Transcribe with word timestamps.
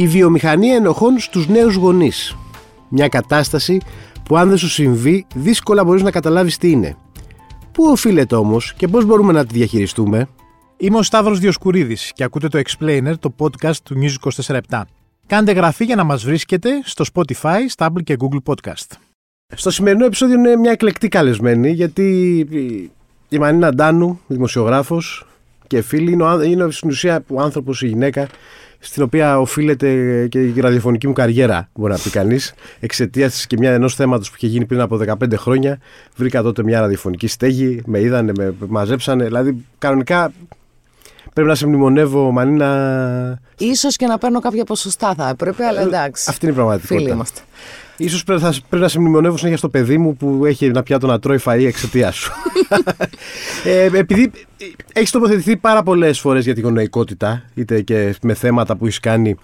Η 0.00 0.06
βιομηχανία 0.06 0.74
ενοχών 0.74 1.18
στους 1.18 1.48
νέους 1.48 1.74
γονείς. 1.74 2.36
Μια 2.88 3.08
κατάσταση 3.08 3.80
που 4.24 4.36
αν 4.36 4.48
δεν 4.48 4.58
σου 4.58 4.68
συμβεί 4.68 5.26
δύσκολα 5.34 5.84
μπορείς 5.84 6.02
να 6.02 6.10
καταλάβεις 6.10 6.58
τι 6.58 6.70
είναι. 6.70 6.96
Πού 7.72 7.84
οφείλεται 7.84 8.34
όμως 8.34 8.74
και 8.74 8.88
πώς 8.88 9.04
μπορούμε 9.04 9.32
να 9.32 9.46
τη 9.46 9.54
διαχειριστούμε; 9.54 10.28
Είμαι 10.76 10.98
ο 10.98 11.02
Σταύρος 11.02 11.38
Διοσκουρίδης 11.38 12.12
και 12.14 12.24
ακούτε 12.24 12.48
το 12.48 12.60
Explainer, 12.64 13.12
το 13.20 13.34
podcast 13.38 13.76
του 13.84 13.94
News 14.02 14.30
24 14.46 14.80
Κάντε 15.26 15.52
γραφή 15.52 15.84
για 15.84 15.96
να 15.96 16.04
μας 16.04 16.24
βρίσκετε 16.24 16.70
στο 16.84 17.04
Spotify, 17.14 17.58
Stable 17.76 18.02
και 18.04 18.16
Google 18.20 18.52
Podcast. 18.52 18.96
Στο 19.54 19.70
σημερινό 19.70 20.04
επεισόδιο 20.04 20.38
είναι 20.38 20.56
μια 20.56 20.70
εκλεκτή 20.70 21.08
καλεσμένη 21.08 21.70
γιατί 21.70 22.38
η 23.28 23.38
Μανίνα 23.38 23.74
Ντάνου, 23.74 24.20
δημοσιογράφος 24.26 25.26
και 25.66 25.82
φίλη, 25.82 26.18
είναι 26.44 26.70
στην 26.70 26.88
ουσία 26.88 27.24
ο 27.28 27.40
άνθρωπος, 27.40 27.82
η 27.82 27.86
γυναίκα 27.86 28.28
στην 28.80 29.02
οποία 29.02 29.40
οφείλεται 29.40 30.26
και 30.26 30.40
η 30.40 30.60
ραδιοφωνική 30.60 31.06
μου 31.06 31.12
καριέρα, 31.12 31.68
μπορεί 31.74 31.92
να 31.92 31.98
πει 31.98 32.10
κανείς, 32.10 32.54
εξαιτίας 32.80 33.40
τη 33.40 33.46
και 33.46 33.56
μια 33.58 33.72
ενός 33.72 33.94
θέματος 33.94 34.30
που 34.30 34.34
είχε 34.38 34.46
γίνει 34.46 34.64
πριν 34.64 34.80
από 34.80 34.96
15 34.96 35.36
χρόνια. 35.36 35.78
Βρήκα 36.16 36.42
τότε 36.42 36.62
μια 36.62 36.80
ραδιοφωνική 36.80 37.26
στέγη, 37.26 37.82
με 37.86 38.00
είδανε, 38.00 38.32
με 38.36 38.54
μαζέψανε. 38.68 39.24
Δηλαδή, 39.24 39.64
κανονικά 39.78 40.32
πρέπει 41.32 41.48
να 41.48 41.54
σε 41.54 41.66
μνημονεύω, 41.66 42.30
Μανίνα. 42.30 43.40
σω 43.76 43.88
και 43.88 44.06
να 44.06 44.18
παίρνω 44.18 44.40
κάποια 44.40 44.64
ποσοστά 44.64 45.14
θα 45.14 45.28
έπρεπε, 45.28 45.64
αλλά 45.64 45.80
εντάξει. 45.80 46.26
Αυτή 46.28 46.44
είναι 46.44 46.54
η 46.54 46.56
πραγματικότητα. 46.56 46.98
Φίλοι 46.98 47.10
είμαστε. 47.10 47.40
Ίσως 48.02 48.24
πρέπει, 48.24 48.40
θα, 48.40 48.54
πρέπει 48.68 48.82
να 48.82 48.88
σε 48.88 48.98
μνημονεύω 48.98 49.36
συνέχεια 49.36 49.58
στο 49.58 49.68
παιδί 49.68 49.98
μου 49.98 50.16
που 50.16 50.44
έχει 50.44 50.64
ένα 50.64 50.82
πιάτο 50.82 51.06
να 51.06 51.18
τρώει 51.18 51.38
φαΐ 51.44 51.64
εξαιτίας 51.66 52.16
σου. 52.16 52.32
ε, 53.64 53.88
επειδή 53.92 54.30
έχεις 54.92 55.10
τοποθετηθεί 55.10 55.56
πάρα 55.56 55.82
πολλές 55.82 56.20
φορές 56.20 56.44
για 56.44 56.54
τη 56.54 56.60
γονεϊκότητα, 56.60 57.42
είτε 57.54 57.80
και 57.80 58.14
με 58.22 58.34
θέματα 58.34 58.76
που 58.76 58.84
έχεις 58.84 59.00
κάνει 59.00 59.36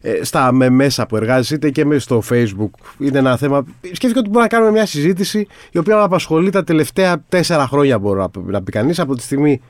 ε, 0.00 0.24
στα 0.24 0.52
με 0.52 0.68
μέσα 0.68 1.06
που 1.06 1.16
εργάζεσαι, 1.16 1.54
είτε 1.54 1.70
και 1.70 1.84
μέσα 1.84 2.00
στο 2.00 2.22
Facebook. 2.30 2.70
Είναι 2.98 3.18
ένα 3.18 3.36
θέμα. 3.36 3.64
Σκέφτηκα 3.80 4.18
ότι 4.18 4.28
μπορούμε 4.28 4.42
να 4.42 4.48
κάνουμε 4.48 4.70
μια 4.70 4.86
συζήτηση 4.86 5.46
η 5.70 5.78
οποία 5.78 5.96
με 5.96 6.02
απασχολεί 6.02 6.50
τα 6.50 6.64
τελευταία 6.64 7.24
τέσσερα 7.28 7.66
χρόνια, 7.66 7.98
μπορώ 7.98 8.30
να 8.44 8.62
πει 8.62 8.72
κανείς, 8.72 8.98
από 8.98 9.14
τη 9.14 9.22
στιγμή 9.22 9.60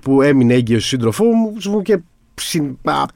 που 0.00 0.22
έμεινε 0.22 0.54
έγκυος 0.54 0.86
σύντροφό 0.86 1.24
μου 1.24 1.82
και 1.82 1.98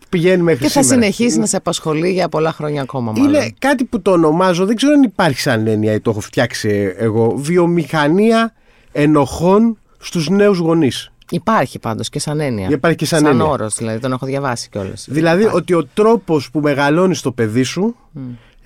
πηγαίνει 0.09 0.43
μέχρι 0.43 0.65
Και 0.65 0.71
θα 0.71 0.83
σήμερα. 0.83 1.03
συνεχίσει 1.03 1.39
να 1.39 1.47
σε 1.47 1.57
απασχολεί 1.57 2.13
για 2.13 2.29
πολλά 2.29 2.53
χρόνια 2.53 2.83
ακόμα. 2.83 3.13
Μάλλον. 3.13 3.35
Είναι 3.35 3.55
κάτι 3.59 3.85
που 3.85 4.03
το 4.03 4.11
ονομάζω, 4.11 4.67
δεν 4.67 4.77
ξέρω 4.77 4.93
αν 4.93 5.03
υπάρχει 5.03 5.41
σαν 5.41 5.67
έννοια 5.67 5.93
ή 5.93 6.01
το 6.01 6.11
έχω 6.11 6.21
φτιάξει 6.21 6.95
εγώ. 6.97 7.35
Βιομηχανία 7.37 8.55
ενοχών 8.93 9.79
στους 9.99 10.29
νέους 10.29 10.59
γονείς. 10.59 11.11
Υπάρχει 11.31 11.79
πάντως 11.79 12.09
και 12.09 12.19
σαν 12.19 12.41
έννοια. 12.41 12.69
Υπάρχει 12.71 12.97
και 12.97 13.07
σαν, 13.07 13.19
σαν 13.21 13.31
έννοια. 13.31 13.45
όρος, 13.45 13.75
δηλαδή 13.75 13.99
τον 13.99 14.12
έχω 14.12 14.27
διαβάσει 14.27 14.69
κιόλας. 14.69 15.07
Δηλαδή 15.11 15.45
ότι 15.53 15.75
ο 15.75 15.87
τρόπος 15.95 16.51
που 16.51 16.61
μεγαλώνεις 16.61 17.21
το 17.21 17.33
παιδί 17.33 17.62
σου 17.62 17.97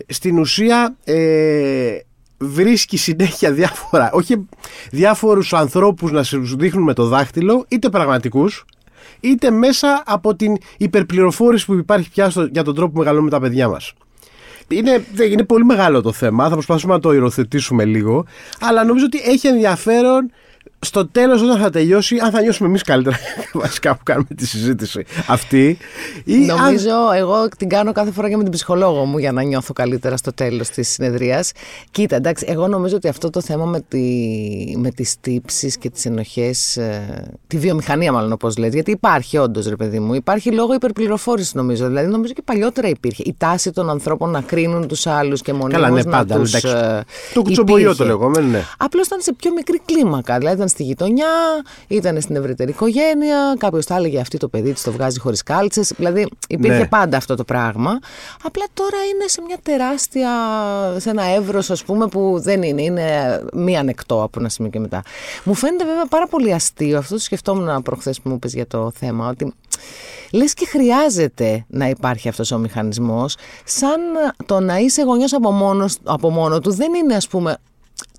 στην 0.06 0.38
ουσία 0.38 0.96
ε, 1.04 1.96
βρίσκει 2.38 2.96
συνέχεια 2.96 3.52
διάφορα, 3.52 4.10
όχι 4.12 4.48
διάφορους 4.90 5.52
ανθρώπους 5.52 6.10
να 6.10 6.22
σου 6.22 6.56
δείχνουν 6.58 6.84
με 6.84 6.92
το 6.92 7.06
δάχτυλο, 7.06 7.64
είτε 7.68 7.88
πραγματικούς, 7.88 8.64
είτε 9.24 9.50
μέσα 9.50 10.02
από 10.06 10.36
την 10.36 10.56
υπερπληροφόρηση 10.76 11.66
που 11.66 11.74
υπάρχει 11.74 12.10
πια 12.10 12.30
στο, 12.30 12.48
για 12.52 12.62
τον 12.64 12.74
τρόπο 12.74 12.92
που 12.92 12.98
μεγαλώνουμε 12.98 13.30
τα 13.30 13.40
παιδιά 13.40 13.68
μας. 13.68 13.92
Είναι, 14.68 15.04
είναι 15.30 15.44
πολύ 15.44 15.64
μεγάλο 15.64 16.00
το 16.02 16.12
θέμα, 16.12 16.44
θα 16.48 16.52
προσπαθήσουμε 16.52 16.94
να 16.94 17.00
το 17.00 17.12
υιοθετήσουμε 17.12 17.84
λίγο, 17.84 18.24
αλλά 18.60 18.84
νομίζω 18.84 19.04
ότι 19.04 19.20
έχει 19.24 19.46
ενδιαφέρον 19.46 20.30
στο 20.84 21.06
τέλος, 21.06 21.42
όταν 21.42 21.58
θα 21.58 21.70
τελειώσει, 21.70 22.18
αν 22.18 22.30
θα 22.30 22.40
νιώσουμε 22.40 22.68
εμείς 22.68 22.82
καλύτερα 22.82 23.16
βασικά 23.62 23.96
που 23.96 24.02
κάνουμε 24.02 24.28
τη 24.36 24.46
συζήτηση 24.46 25.04
αυτή. 25.26 25.78
Ή 26.24 26.34
Νομίζω, 26.36 26.90
αν... 26.90 27.16
εγώ 27.16 27.48
την 27.58 27.68
κάνω 27.68 27.92
κάθε 27.92 28.10
φορά 28.10 28.28
και 28.28 28.36
με 28.36 28.42
την 28.42 28.52
ψυχολόγο 28.52 29.04
μου 29.04 29.18
για 29.18 29.32
να 29.32 29.42
νιώθω 29.42 29.72
καλύτερα 29.72 30.16
στο 30.16 30.32
τέλος 30.32 30.68
της 30.68 30.88
συνεδρίας. 30.88 31.52
Κοίτα, 31.90 32.16
εντάξει, 32.16 32.46
εγώ 32.48 32.68
νομίζω 32.68 32.96
ότι 32.96 33.08
αυτό 33.08 33.30
το 33.30 33.40
θέμα 33.40 33.64
με, 33.64 33.80
τη, 33.88 34.02
με 34.76 34.90
τις 34.90 35.14
τύψεις 35.20 35.78
και 35.78 35.90
τις 35.90 36.06
ενοχές. 36.06 36.76
Ε, 36.76 37.24
τη 37.46 37.58
βιομηχανία, 37.58 38.12
μάλλον 38.12 38.32
όπως 38.32 38.56
λες, 38.56 38.72
γιατί 38.72 38.90
υπάρχει 38.90 39.38
όντως, 39.38 39.66
ρε 39.66 39.76
παιδί 39.76 40.00
μου. 40.00 40.14
Υπάρχει 40.14 40.50
λόγω 40.50 40.74
υπερπληροφόρησης, 40.74 41.54
νομίζω. 41.54 41.86
Δηλαδή, 41.86 42.08
νομίζω 42.08 42.32
και 42.32 42.42
παλιότερα 42.44 42.88
υπήρχε. 42.88 43.22
Η 43.26 43.34
τάση 43.38 43.70
των 43.70 43.90
ανθρώπων 43.90 44.30
να 44.30 44.40
κρίνουν 44.40 44.88
τους 44.88 45.06
άλλους 45.06 45.42
και 45.42 45.52
μονίμως 45.52 45.82
Καλά, 45.82 45.90
ναι, 45.90 46.02
να 46.02 46.10
πάντα. 46.10 46.36
Τους, 46.36 46.54
ε, 46.54 47.04
το 47.34 47.42
κουτσομπολιό 47.42 47.96
το 47.96 48.04
λεγόμενο, 48.04 48.48
ναι. 48.48 48.62
Απλώς 48.76 49.06
ήταν 49.06 49.20
σε 49.20 49.32
πιο 49.32 49.52
μικρή 49.52 49.80
κλίμακα. 49.84 50.38
Δηλαδή, 50.38 50.56
ήταν 50.56 50.68
στη 50.74 50.82
γειτονιά, 50.82 51.26
ήταν 51.88 52.20
στην 52.20 52.36
ευρύτερη 52.36 52.70
οικογένεια. 52.70 53.54
Κάποιος 53.58 53.84
θα 53.84 53.96
έλεγε 53.96 54.20
αυτή 54.20 54.38
το 54.38 54.48
παιδί 54.48 54.72
της 54.72 54.82
το 54.82 54.92
βγάζει 54.92 55.18
χωρίς 55.18 55.42
κάλτσες. 55.42 55.92
Δηλαδή 55.96 56.28
υπήρχε 56.48 56.78
ναι. 56.78 56.86
πάντα 56.86 57.16
αυτό 57.16 57.34
το 57.34 57.44
πράγμα. 57.44 57.98
Απλά 58.42 58.64
τώρα 58.74 58.96
είναι 59.14 59.28
σε 59.28 59.42
μια 59.46 59.56
τεράστια, 59.62 60.30
σε 60.96 61.10
ένα 61.10 61.24
εύρος, 61.24 61.70
ας 61.70 61.84
πούμε, 61.84 62.06
που 62.06 62.40
δεν 62.40 62.62
είναι. 62.62 62.82
Είναι 62.82 63.40
μη 63.52 63.76
ανεκτό 63.76 64.22
από 64.22 64.40
ένα 64.40 64.48
σημείο 64.48 64.70
και 64.70 64.80
μετά. 64.80 65.02
Μου 65.44 65.54
φαίνεται 65.54 65.84
βέβαια 65.84 66.06
πάρα 66.06 66.26
πολύ 66.26 66.52
αστείο. 66.52 66.98
Αυτό 66.98 67.14
το 67.14 67.20
σκεφτόμουν 67.20 67.82
προχθές 67.82 68.20
που 68.20 68.28
μου 68.28 68.34
είπε 68.34 68.48
για 68.48 68.66
το 68.66 68.92
θέμα. 68.94 69.28
Ότι 69.28 69.54
λες 70.32 70.54
και 70.54 70.66
χρειάζεται 70.66 71.64
να 71.68 71.88
υπάρχει 71.88 72.28
αυτός 72.28 72.50
ο 72.50 72.58
μηχανισμός 72.58 73.36
σαν 73.64 74.00
το 74.46 74.60
να 74.60 74.78
είσαι 74.78 75.02
γονιός 75.02 75.32
από, 75.32 75.50
μόνος, 75.50 75.96
από 76.04 76.30
μόνο 76.30 76.60
του 76.60 76.72
δεν 76.72 76.94
είναι 76.94 77.14
ας 77.14 77.28
πούμε 77.28 77.56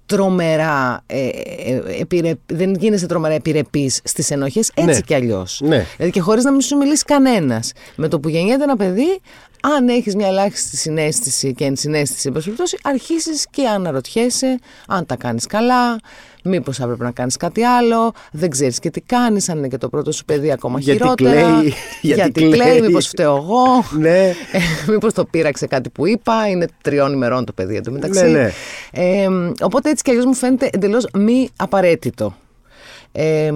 τρομερά 0.06 1.04
ε, 1.06 1.28
ε, 1.28 1.82
επιρε, 2.00 2.34
δεν 2.46 2.76
γίνεσαι 2.76 3.06
τρομερά 3.06 3.34
επιρρεπής 3.34 4.00
στις 4.04 4.32
ενοχές 4.32 4.72
έτσι 4.74 4.90
ναι. 4.90 5.00
κι 5.00 5.14
αλλιώς. 5.14 5.62
Ναι. 5.64 5.86
Δηλαδή 5.96 6.12
και 6.12 6.20
χωρίς 6.20 6.44
να 6.44 6.52
μην 6.52 6.62
σου 6.62 6.78
μιλήσει 6.78 7.04
κανένας. 7.04 7.72
Με 7.96 8.08
το 8.08 8.20
που 8.20 8.30
γεννιέται 8.30 8.64
ένα 8.64 8.76
παιδί, 8.76 9.20
αν 9.62 9.90
έχεις 9.90 10.16
μια 10.16 10.28
ελάχιστη 10.28 10.78
συνέστηση 10.78 11.54
και 11.54 11.66
ενσυναίσθηση, 11.66 12.32
αρχίσει 12.36 12.78
αρχίσεις 12.84 13.48
και 13.52 13.68
αναρωτιέσαι 13.68 14.60
αν 14.88 15.06
τα 15.06 15.16
κάνεις 15.16 15.46
καλά, 15.46 16.00
Μήπως 16.48 16.78
θα 16.78 16.84
έπρεπε 16.84 17.04
να 17.04 17.12
κάνεις 17.12 17.38
κάτι 17.38 17.64
άλλο, 17.64 18.14
δεν 18.32 18.50
ξέρεις 18.50 18.80
και 18.80 18.90
τι 18.90 19.02
κάνεις, 19.02 19.50
αν 19.50 19.58
είναι 19.58 19.68
και 19.68 19.78
το 19.78 19.90
πρώτο 19.90 20.12
σου 20.12 20.26
παιδί 20.26 20.52
ακόμα 20.52 20.80
γιατί 20.80 21.02
χειρότερα. 21.02 21.32
Κλαίει, 21.32 21.74
γιατί, 22.02 22.22
γιατί 22.22 22.50
κλαίει, 22.50 22.82
μήπως 22.82 23.08
φταίω 23.08 23.36
εγώ. 23.36 23.64
Ναι. 24.00 24.28
Ε, 24.28 24.60
μήπως 24.88 25.14
το 25.14 25.26
πείραξε 25.26 25.68
κάτι 25.68 25.90
που 25.90 26.08
είπα, 26.08 26.48
είναι 26.48 26.68
τριών 26.82 27.14
ημερών 27.14 27.46
το 27.46 27.54
παιδί 27.54 27.76
εντωμεταξύ. 27.76 28.24
Ναι, 28.24 28.28
ναι. 28.28 28.52
Ε, 28.92 29.28
οπότε 29.62 29.90
έτσι 29.90 30.04
κι 30.04 30.10
αλλιώς 30.10 30.26
μου 30.26 30.34
φαίνεται 30.34 30.70
εντελώς 30.74 31.08
μη 31.14 31.50
απαραίτητο. 31.56 32.36
Ε, 33.12 33.52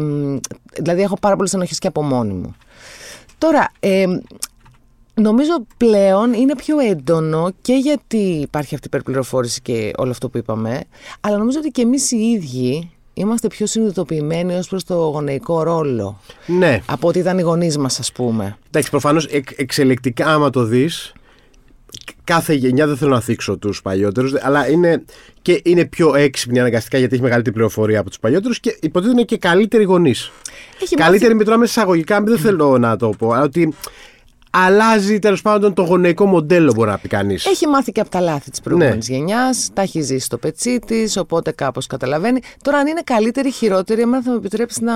δηλαδή 0.74 1.02
έχω 1.02 1.18
πάρα 1.20 1.36
πολλές 1.36 1.54
ενοχέ 1.54 1.76
και 1.80 1.88
από 1.88 2.04
μόνη 2.04 2.34
μου. 2.34 2.56
Τώρα, 3.38 3.72
ε, 3.80 4.06
Νομίζω 5.22 5.66
πλέον 5.78 6.34
είναι 6.34 6.56
πιο 6.56 6.80
έντονο 6.80 7.52
και 7.62 7.74
γιατί 7.74 8.18
υπάρχει 8.18 8.74
αυτή 8.76 8.88
η 8.88 8.92
υπερπληροφόρηση 8.94 9.62
και 9.62 9.92
όλο 9.98 10.12
αυτό 10.12 10.30
που 10.30 10.38
είπαμε, 10.38 10.84
αλλά 11.20 11.38
νομίζω 11.38 11.60
ότι 11.60 11.70
και 11.70 11.82
εμείς 11.82 12.12
οι 12.12 12.18
ίδιοι 12.18 12.92
είμαστε 13.14 13.48
πιο 13.48 13.66
συνειδητοποιημένοι 13.66 14.56
ως 14.56 14.68
προς 14.68 14.84
το 14.84 14.94
γονεϊκό 14.94 15.64
ρόλο. 15.64 16.20
Ναι. 16.46 16.82
Από 16.86 17.08
ότι 17.08 17.20
ήταν 17.20 17.38
οι 17.38 17.42
γονείς 17.42 17.78
μας 17.78 18.00
ας 18.00 18.12
πούμε. 18.12 18.58
Εντάξει, 18.68 18.90
προφανώς 18.90 19.26
εξ, 19.26 19.54
εξελικτικά 19.56 20.26
άμα 20.34 20.50
το 20.50 20.64
δεις, 20.64 21.14
κάθε 22.24 22.54
γενιά 22.54 22.88
δεν 22.88 22.98
θέλω 22.98 23.12
να 23.12 23.22
θίξω 23.22 23.58
τους 23.58 23.82
παλιότερους, 23.82 24.34
αλλά 24.42 24.70
είναι, 24.70 25.04
και 25.42 25.62
είναι 25.64 25.86
πιο 25.86 26.16
έξυπνη 26.16 26.60
αναγκαστικά 26.60 26.98
γιατί 26.98 27.14
έχει 27.14 27.24
μεγαλύτερη 27.24 27.56
πληροφορία 27.56 28.00
από 28.00 28.10
τους 28.10 28.20
παλιότερους 28.20 28.60
και 28.60 28.78
υποτίθεται 28.82 29.18
είναι 29.18 29.26
και 29.26 29.38
καλύτεροι 29.38 29.84
γονείς. 29.84 30.32
Καλύτεροι 30.96 31.34
μάθει... 31.34 31.50
με 31.50 31.58
μέσα 31.58 31.72
εισαγωγικά, 31.72 32.22
δεν 32.22 32.38
θέλω 32.38 32.78
να 32.78 32.96
το 32.96 33.10
πω, 33.10 33.32
αλλά 33.32 33.44
ότι 33.44 33.74
αλλάζει 34.50 35.20
τέλος 35.20 35.42
πάντων 35.42 35.74
το 35.74 35.82
γονεϊκό 35.82 36.26
μοντέλο, 36.26 36.74
μπορεί 36.76 36.90
να 36.90 36.98
πει 36.98 37.08
κανείς. 37.08 37.46
Έχει 37.46 37.68
μάθει 37.68 37.92
και 37.92 38.00
από 38.00 38.10
τα 38.10 38.20
λάθη 38.20 38.50
της 38.50 38.62
προηγούμενης 38.62 39.10
ναι. 39.10 39.16
γενιάς, 39.16 39.70
τα 39.74 39.82
έχει 39.82 40.02
ζήσει 40.02 40.26
στο 40.26 40.38
πετσί 40.38 40.80
της, 40.80 41.18
οπότε 41.18 41.52
κάπως 41.52 41.88
καταλαβαίνει. 41.88 42.40
Τώρα, 42.62 42.78
αν 42.78 42.88
είναι 42.88 43.02
καλύτερη 43.04 43.48
ή 43.48 43.52
χειρότερη, 43.52 44.02
εμένα 44.02 44.24
θα 44.24 44.32
μου 44.32 44.38
επιτρέψεις 44.38 44.82
να 44.82 44.94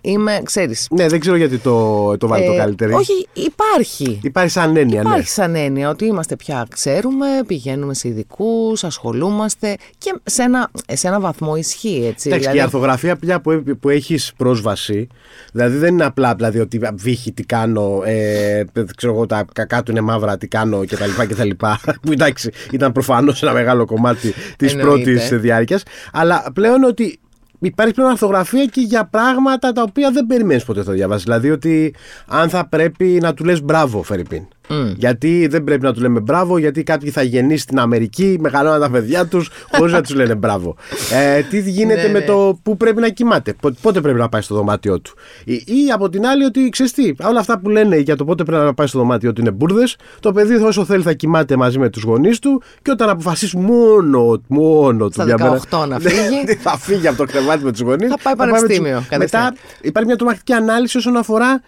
είμαι, 0.00 0.40
ξέρεις. 0.44 0.86
Ναι, 0.90 1.06
δεν 1.08 1.20
ξέρω 1.20 1.36
γιατί 1.36 1.58
το, 1.58 2.16
το 2.16 2.26
βάλει 2.26 2.44
ε, 2.44 2.46
το 2.46 2.56
καλύτερη. 2.56 2.92
Όχι, 2.92 3.26
υπάρχει. 3.32 4.20
Υπάρχει 4.22 4.50
σαν 4.50 4.76
έννοια, 4.76 5.00
υπάρχει 5.00 5.18
ναι. 5.18 5.24
σαν 5.24 5.54
έννοια 5.54 5.88
ότι 5.88 6.04
είμαστε 6.04 6.36
πια, 6.36 6.66
ξέρουμε, 6.70 7.26
πηγαίνουμε 7.46 7.94
σε 7.94 8.08
ειδικούς, 8.08 8.84
ασχολούμαστε 8.84 9.76
και 9.98 10.14
σε 10.24 10.42
ένα, 10.42 10.70
σε 10.92 11.06
ένα 11.06 11.20
βαθμό 11.20 11.56
ισχύει 11.56 12.04
έτσι. 12.06 12.28
Εντάξει, 12.28 12.28
δηλαδή... 12.28 12.50
και 12.50 12.56
η 12.56 12.60
αρθογραφία 12.60 13.16
πια 13.16 13.40
που, 13.40 13.62
που 13.80 13.88
έχεις 13.88 14.32
πρόσβαση, 14.36 15.08
δηλαδή 15.52 15.76
δεν 15.76 15.92
είναι 15.92 16.04
απλά 16.04 16.34
δηλαδή, 16.34 16.58
ότι 16.58 16.80
βύχει 16.94 17.32
τι 17.32 17.42
κάνω. 17.42 18.02
Ε, 18.04 18.55
ξέρω 18.96 19.12
εγώ, 19.12 19.26
τα 19.26 19.44
κακά 19.52 19.82
του 19.82 19.90
είναι 19.90 20.00
μαύρα, 20.00 20.38
τι 20.38 20.48
κάνω 20.48 20.84
κτλ. 21.28 21.50
που 22.02 22.12
εντάξει, 22.12 22.50
ήταν 22.70 22.92
προφανώς 22.92 23.42
ένα 23.42 23.52
μεγάλο 23.52 23.84
κομμάτι 23.84 24.34
της 24.56 24.76
πρώτης 24.76 25.28
διάρκειας. 25.28 25.82
Αλλά 26.12 26.44
πλέον 26.54 26.84
ότι 26.84 27.18
υπάρχει 27.60 27.94
πλέον 27.94 28.10
αρθογραφία 28.10 28.64
και 28.64 28.80
για 28.80 29.04
πράγματα 29.04 29.72
τα 29.72 29.82
οποία 29.82 30.10
δεν 30.10 30.26
περιμένεις 30.26 30.64
ποτέ 30.64 30.82
θα 30.82 30.92
διαβάσεις. 30.92 31.24
Δηλαδή 31.24 31.50
ότι 31.50 31.94
αν 32.26 32.48
θα 32.48 32.68
πρέπει 32.68 33.18
να 33.22 33.34
του 33.34 33.44
λες 33.44 33.62
μπράβο, 33.62 34.02
Φερρυπίν. 34.02 34.46
Γιατί 34.96 35.46
δεν 35.46 35.64
πρέπει 35.64 35.82
να 35.84 35.92
του 35.92 36.00
λέμε 36.00 36.20
μπράβο, 36.20 36.58
γιατί 36.58 36.82
κάποιοι 36.82 37.10
θα 37.10 37.22
γεννήσει 37.22 37.62
στην 37.62 37.78
Αμερική, 37.78 38.36
μεγαλώνουν 38.40 38.80
τα 38.80 38.90
παιδιά 38.90 39.26
τους, 39.26 39.50
χωρίς 39.72 39.92
να 39.92 40.00
τους 40.00 40.14
λένε 40.14 40.34
μπράβο. 40.34 40.76
Ε, 41.12 41.40
τι 41.42 41.60
γίνεται 41.70 42.02
Ναι, 42.06 42.12
με 42.12 42.18
ναι. 42.18 42.24
το 42.24 42.58
πού 42.62 42.76
πρέπει 42.76 43.00
να 43.00 43.08
κοιμάται, 43.08 43.52
πο- 43.60 43.74
πότε 43.82 44.00
πρέπει 44.00 44.18
να 44.18 44.28
πάει 44.28 44.40
στο 44.40 44.54
δωμάτιό 44.54 45.00
του. 45.00 45.14
Ή, 45.44 45.52
ή 45.54 45.90
από 45.94 46.08
την 46.08 46.26
άλλη 46.26 46.44
ότι 46.44 46.68
ξέρεις 46.68 46.92
τι, 46.92 47.12
όλα 47.24 47.40
αυτά 47.40 47.58
που 47.58 47.68
λένε 47.68 47.96
για 47.96 48.16
το 48.16 48.24
πότε 48.24 48.44
πρέπει 48.44 48.64
να 48.64 48.74
πάει 48.74 48.86
στο 48.86 48.98
δωμάτιό 48.98 49.32
του 49.32 49.40
είναι 49.40 49.50
μπουρδες. 49.50 49.96
Το 50.20 50.32
παιδί 50.32 50.54
όσο 50.54 50.84
θέλει 50.84 51.02
θα 51.02 51.12
κοιμάται 51.12 51.56
μαζί 51.56 51.78
με 51.78 51.88
τους 51.88 52.02
γονείς 52.02 52.38
του 52.38 52.62
και 52.82 52.90
όταν 52.90 53.08
αποφασίσει 53.08 53.56
μόνο, 53.56 54.40
μόνο 54.46 55.08
Στα 55.10 55.22
του 55.22 55.28
μια 55.34 55.36
μέρα- 55.40 55.60
18 55.70 55.88
να 55.88 55.98
φύγει. 55.98 56.56
θα 56.64 56.78
φύγει 56.78 57.08
από 57.08 57.16
το 57.16 57.24
κρεβάτι 57.24 57.64
με 57.64 57.70
τους 57.72 57.80
γονείς. 57.80 58.08
Θα 58.08 58.18
πάει 58.22 58.36
πανεπιστήμιο, 58.36 59.04
κατευθείαν. 59.08 59.42
Μετά 59.42 59.54
υπάρχει 59.80 60.08
μια 60.08 60.16
τρομακτική 60.16 60.52
ανάλυση 60.52 60.96
όσον 60.96 61.16
αφορά 61.16 61.62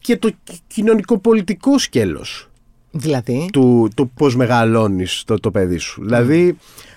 και 0.00 0.16
το 0.16 0.30
κοινωνικο-πολιτικό 0.66 1.78
σκέλος 1.78 2.48
Δηλαδή; 2.90 3.48
του, 3.52 3.90
του 3.96 4.10
πώς 4.14 4.36
μεγαλώνεις 4.36 5.22
το, 5.26 5.40
το 5.40 5.50
παιδί 5.50 5.78
σου. 5.78 6.02
Δηλαδή, 6.04 6.56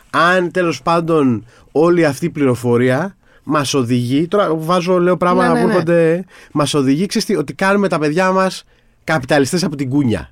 αν 0.09 0.51
τέλος 0.51 0.81
πάντων 0.81 1.45
όλη 1.71 2.05
αυτή 2.05 2.25
η 2.25 2.29
πληροφορία 2.29 3.15
μας 3.43 3.73
οδηγεί, 3.73 4.27
τώρα 4.27 4.55
βάζω, 4.55 4.99
λέω 4.99 5.17
πράγματα 5.17 5.47
Ναι, 5.47 5.53
ναι, 5.53 5.61
που 5.61 5.67
ναι. 5.67 5.73
έρχονται, 5.73 6.25
μας 6.51 6.73
οδηγεί, 6.73 7.05
ξέρεις 7.05 7.27
τι, 7.27 7.35
ότι 7.35 7.53
κάνουμε 7.53 7.87
τα 7.87 7.99
παιδιά 7.99 8.31
μας 8.31 8.63
καπιταλιστές 9.03 9.63
από 9.63 9.75
την 9.75 9.89
κούνια. 9.89 10.31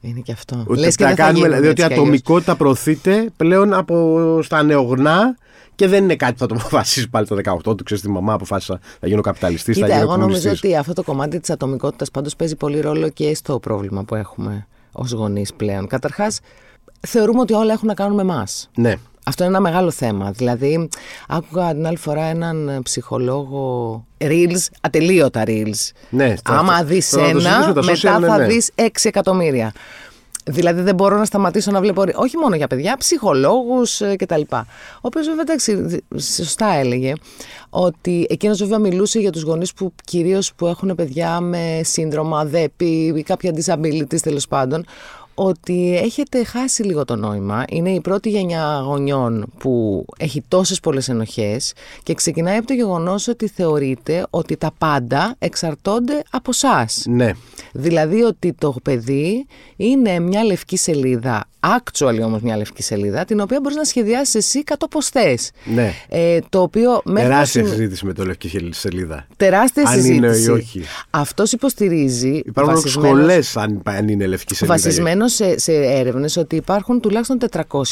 Είναι 0.00 0.20
και 0.20 0.32
αυτό. 0.32 0.64
Ότι 0.66 0.80
Λες 0.80 0.96
και 0.96 1.02
τα 1.02 1.08
δεν 1.08 1.16
θα 1.16 1.22
κάνουμε, 1.22 1.46
γίνουν 1.46 1.54
δηλαδή 1.54 1.68
ότι 1.68 1.80
η 1.80 1.84
έτσι 1.84 1.86
κι 1.86 1.92
αλλιώς. 1.92 1.98
ατομικότητα 1.98 2.56
προωθείται 2.56 3.30
πλέον 3.36 3.74
από 3.74 4.38
στα 4.42 4.62
νεογνά 4.62 5.36
και 5.74 5.88
δεν 5.88 6.02
είναι 6.02 6.16
κάτι 6.16 6.32
που 6.32 6.38
θα 6.38 6.46
το 6.46 6.54
αποφασίσει 6.60 7.08
πάλι 7.08 7.26
το 7.26 7.36
18 7.44 7.76
του. 7.76 7.84
Ξέρεις 7.84 8.02
τη 8.02 8.10
μαμά 8.10 8.32
αποφάσισα 8.32 8.80
θα 9.00 9.06
γίνω 9.08 9.20
καπιταλιστής, 9.20 9.78
θα 9.78 9.84
Κοίτα, 9.84 9.96
γίνω 9.98 10.08
εγώ 10.10 10.16
νομίζω 10.20 10.38
κομμουνιστής. 10.40 10.70
ότι 10.70 10.76
αυτό 10.80 10.92
το 10.92 11.02
κομμάτι 11.02 11.40
της 11.40 11.50
ατομικότητας 11.50 12.10
πάντως 12.10 12.36
παίζει 12.36 12.56
πολύ 12.56 12.80
ρόλο 12.80 13.08
και 13.08 13.34
στο 13.34 13.58
πρόβλημα 13.58 14.04
που 14.04 14.14
έχουμε 14.14 14.66
ως 14.92 15.12
γονείς 15.12 15.52
πλέον. 15.54 15.86
Καταρχάς, 15.86 16.40
θεωρούμε 17.00 17.40
ότι 17.40 17.52
όλα 17.52 17.72
έχουν 17.72 17.88
να 17.88 17.94
κάνουν 17.94 18.14
με 18.14 18.22
εμάς. 18.22 18.70
Ναι. 18.76 18.94
Αυτό 19.26 19.44
είναι 19.44 19.52
ένα 19.52 19.62
μεγάλο 19.62 19.90
θέμα. 19.90 20.30
Δηλαδή, 20.30 20.88
άκουγα 21.28 21.72
την 21.74 21.86
άλλη 21.86 21.96
φορά 21.96 22.24
έναν 22.24 22.80
ψυχολόγο 22.82 24.04
Reels, 24.18 24.66
ατελείωτα 24.80 25.42
Reels. 25.46 25.90
Ναι, 26.10 26.34
το- 26.42 26.52
Άμα 26.52 26.78
το- 26.78 26.84
δεις 26.84 27.10
το- 27.10 27.18
το 27.18 27.24
συζητήσουμε 27.24 27.54
ένα, 27.54 27.72
τα 27.72 27.80
social, 27.80 27.84
μετά 28.02 28.18
ναι, 28.18 28.26
θα 28.26 28.36
ναι. 28.38 28.46
δεις 28.46 28.70
6 28.74 29.08
εκατομμύρια. 29.08 29.72
Δηλαδή 30.46 30.82
δεν 30.82 30.94
μπορώ 30.94 31.16
να 31.18 31.24
σταματήσω 31.24 31.70
να 31.70 31.80
βλέπω, 31.80 32.04
όχι 32.14 32.36
μόνο 32.36 32.56
για 32.56 32.66
παιδιά, 32.66 32.96
ψυχολόγους 32.96 34.00
ε, 34.00 34.16
κτλ. 34.16 34.40
Ο 34.50 34.64
οποίος 35.00 35.26
βέβαια 35.26 35.42
εντάξει, 35.42 35.74
δ- 35.74 36.20
σωστά 36.20 36.66
έλεγε 36.74 37.12
ότι 37.70 38.26
εκείνος 38.30 38.58
βέβαια 38.58 38.78
μιλούσε 38.78 39.18
για 39.18 39.32
τους 39.32 39.42
γονείς 39.42 39.72
που 39.72 39.92
κυρίως 40.04 40.54
που 40.54 40.66
έχουν 40.66 40.94
παιδιά 40.94 41.40
με 41.40 41.80
σύνδρομα, 41.84 42.44
δέπη 42.44 43.12
ή 43.16 43.22
κάποια 43.22 43.52
disabilities 43.54 44.20
τέλος 44.22 44.48
πάντων, 44.48 44.84
ότι 45.34 45.96
έχετε 46.02 46.44
χάσει 46.44 46.82
λίγο 46.82 47.04
το 47.04 47.16
νόημα. 47.16 47.64
Είναι 47.68 47.90
η 47.90 48.00
πρώτη 48.00 48.28
γενιά 48.30 48.82
γονιών 48.84 49.52
που 49.58 50.04
έχει 50.18 50.42
τόσες 50.48 50.80
πολλές 50.80 51.08
ενοχές 51.08 51.72
και 52.02 52.14
ξεκινάει 52.14 52.56
από 52.56 52.66
το 52.66 52.72
γεγονός 52.72 53.28
ότι 53.28 53.48
θεωρείται 53.48 54.26
ότι 54.30 54.56
τα 54.56 54.70
πάντα 54.78 55.34
εξαρτώνται 55.38 56.22
από 56.30 56.50
εσά. 56.52 56.86
Ναι. 57.06 57.32
Δηλαδή 57.72 58.22
ότι 58.22 58.52
το 58.58 58.74
παιδί 58.82 59.46
είναι 59.76 60.18
μια 60.18 60.44
λευκή 60.44 60.76
σελίδα, 60.76 61.44
actually 61.60 62.20
όμως 62.24 62.40
μια 62.42 62.56
λευκή 62.56 62.82
σελίδα, 62.82 63.24
την 63.24 63.40
οποία 63.40 63.60
μπορείς 63.60 63.76
να 63.76 63.84
σχεδιάσεις 63.84 64.34
εσύ 64.34 64.64
κατ' 64.64 64.82
όπως 64.82 65.08
θες. 65.08 65.50
Ναι. 65.64 65.92
Ε, 66.08 66.38
το 66.48 66.60
οποίο 66.60 66.90
μέχρι 67.04 67.22
το 67.22 67.28
Τεράστια 67.28 67.60
σημείο- 67.62 67.76
συζήτηση 67.78 68.06
με 68.06 68.12
το 68.12 68.24
λευκή 68.24 68.68
σελίδα. 68.70 69.26
Τεράστια 69.36 69.82
Αν 69.82 69.88
συζήτηση. 69.92 70.14
είναι 70.16 70.36
ή 70.36 70.48
όχι. 70.48 70.82
Αυτός 71.10 71.52
υποστηρίζει 71.52 72.42
Υπάρχουν 72.46 72.74
βασισμένος- 72.74 73.16
σχολές 73.18 73.56
αν, 73.56 73.82
αν 73.84 74.08
είναι 74.08 74.26
λευκή 74.26 74.54
σελίδα. 74.54 74.76
Βασισμένος 74.76 75.23
σε, 75.28 75.58
σε 75.58 75.72
έρευνες 75.72 76.36
ότι 76.36 76.56
υπάρχουν 76.56 77.00
τουλάχιστον 77.00 77.38
400 77.50 77.82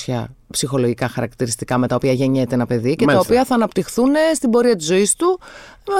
ψυχολογικά 0.52 1.08
χαρακτηριστικά 1.08 1.78
με 1.78 1.86
τα 1.88 1.94
οποία 1.94 2.12
γεννιέται 2.12 2.54
ένα 2.54 2.66
παιδί 2.66 2.96
και 2.96 3.04
Μάλιστα. 3.04 3.26
τα 3.28 3.32
οποία 3.34 3.44
θα 3.46 3.54
αναπτυχθούν 3.54 4.10
στην 4.34 4.50
πορεία 4.50 4.76
της 4.76 4.86
ζωής 4.86 5.14
του 5.14 5.40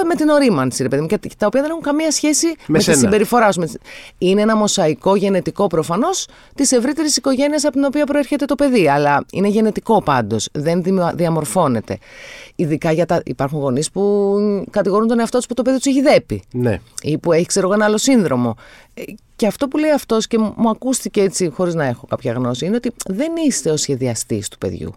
ε, 0.01 0.05
με 0.05 0.15
την 0.15 0.29
ορίμανση, 0.29 0.83
ρε 0.83 0.89
παιδί 0.89 1.01
μου, 1.01 1.07
και 1.07 1.19
τα 1.37 1.45
οποία 1.47 1.61
δεν 1.61 1.69
έχουν 1.69 1.81
καμία 1.83 2.11
σχέση 2.11 2.47
με, 2.67 2.77
τη 2.77 2.83
σένα. 2.83 2.97
συμπεριφορά 2.97 3.51
σου. 3.51 3.59
Με 3.59 3.65
τη- 3.65 3.73
Είναι 4.17 4.41
ένα 4.41 4.55
μοσαϊκό 4.55 5.15
γενετικό 5.15 5.67
προφανώς 5.67 6.27
της 6.55 6.71
ευρύτερης 6.71 7.17
οικογένειας 7.17 7.63
από 7.63 7.73
την 7.73 7.83
οποία 7.83 8.05
προέρχεται 8.05 8.45
το 8.45 8.55
παιδί. 8.55 8.89
Αλλά 8.89 9.25
είναι 9.31 9.47
γενετικό 9.47 10.01
πάντως. 10.03 10.49
Δεν 10.51 10.83
δημιο- 10.83 11.11
διαμορφώνεται. 11.15 11.97
Ειδικά 12.55 12.91
για 12.91 13.05
τα. 13.05 13.21
Υπάρχουν 13.25 13.59
γονείς 13.59 13.91
που 13.91 14.31
κατηγορούν 14.69 15.07
τον 15.07 15.19
εαυτό 15.19 15.37
τους 15.37 15.47
που 15.47 15.53
το 15.53 15.61
παιδί 15.61 15.77
τους 15.77 15.85
έχει 15.85 16.01
δέπει 16.01 16.43
Ναι. 16.51 16.79
ή 17.01 17.17
που 17.17 17.31
έχει 17.31 17.45
ξέρω 17.45 17.65
εγώ 17.65 17.75
ένα 17.75 17.85
άλλο 17.85 17.97
σύνδρομο. 17.97 18.55
Ε, 18.93 19.01
Και 19.35 19.47
αυτό 19.47 19.67
που 19.67 19.77
λέει 19.77 19.91
αυτός 19.91 20.27
και 20.27 20.37
μου 20.37 20.69
ακούστηκε 20.69 21.21
έτσι 21.21 21.49
χωρίς 21.55 21.73
να 21.73 21.85
έχω 21.85 22.07
κάποια 22.07 22.31
γνώση 22.33 22.65
είναι 22.65 22.75
ότι 22.75 22.91
δεν 23.07 23.31
είστε 23.47 23.69
ο 23.71 23.77
σχεδιαστής 23.77 24.42
του 24.49 24.57
παιδιού. 24.57 24.95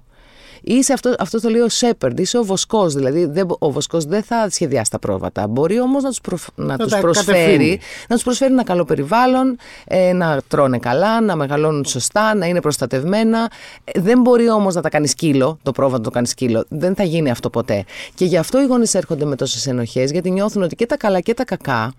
Είσαι 0.62 0.92
αυτό, 0.92 1.14
αυτό 1.18 1.40
το 1.40 1.48
λέει 1.48 1.60
ο 1.60 1.68
Σέπερντ, 1.68 2.18
είσαι 2.18 2.38
ο 2.38 2.44
βοσκός. 2.44 2.94
Δηλαδή, 2.94 3.24
δεν, 3.24 3.46
ο 3.58 3.70
βοσκός 3.70 4.04
δεν 4.04 4.22
θα 4.22 4.50
σχεδιάσει 4.50 4.90
τα 4.90 4.98
πρόβατα. 4.98 5.46
Μπορεί 5.46 5.80
όμως 5.80 6.02
να 6.02 6.08
τους 6.08 6.20
να 6.54 6.76
τους 6.76 6.90
τα 6.90 6.98
προσφέρει, 6.98 7.38
κατευθύνει. 7.38 7.78
να 8.08 8.14
τους 8.14 8.24
προσφέρει 8.24 8.52
ένα 8.52 8.64
καλό 8.64 8.84
περιβάλλον, 8.84 9.56
ε, 9.84 10.12
να 10.12 10.40
τρώνε 10.48 10.78
καλά, 10.78 11.20
να 11.20 11.36
μεγαλώνουν 11.36 11.84
σωστά, 11.84 12.34
να 12.34 12.46
είναι 12.46 12.60
προστατευμένα. 12.60 13.50
Ε, 13.84 14.00
δεν 14.00 14.20
μπορεί 14.20 14.50
όμως 14.50 14.74
να 14.74 14.80
τα 14.80 14.88
κάνει 14.88 15.06
σκύλο, 15.06 15.58
το 15.62 15.72
πρόβατο 15.72 15.98
να 15.98 16.04
το 16.04 16.10
κάνει 16.10 16.26
σκύλο. 16.26 16.64
Δεν 16.68 16.94
θα 16.94 17.02
γίνει 17.02 17.30
αυτό 17.30 17.50
ποτέ. 17.50 17.84
Και 18.14 18.24
γι' 18.24 18.36
αυτό 18.36 18.60
οι 18.60 18.64
γονείς 18.64 18.94
έρχονται 18.94 19.24
με 19.24 19.36
τόσες 19.36 19.66
ενοχές, 19.66 20.10
γιατί 20.10 20.30
νιώθουν 20.30 20.62
ότι 20.62 20.76
και 20.76 20.86
τα 20.86 20.96
καλά 20.96 21.20
και 21.20 21.34
τα 21.34 21.44
κακά 21.44 21.92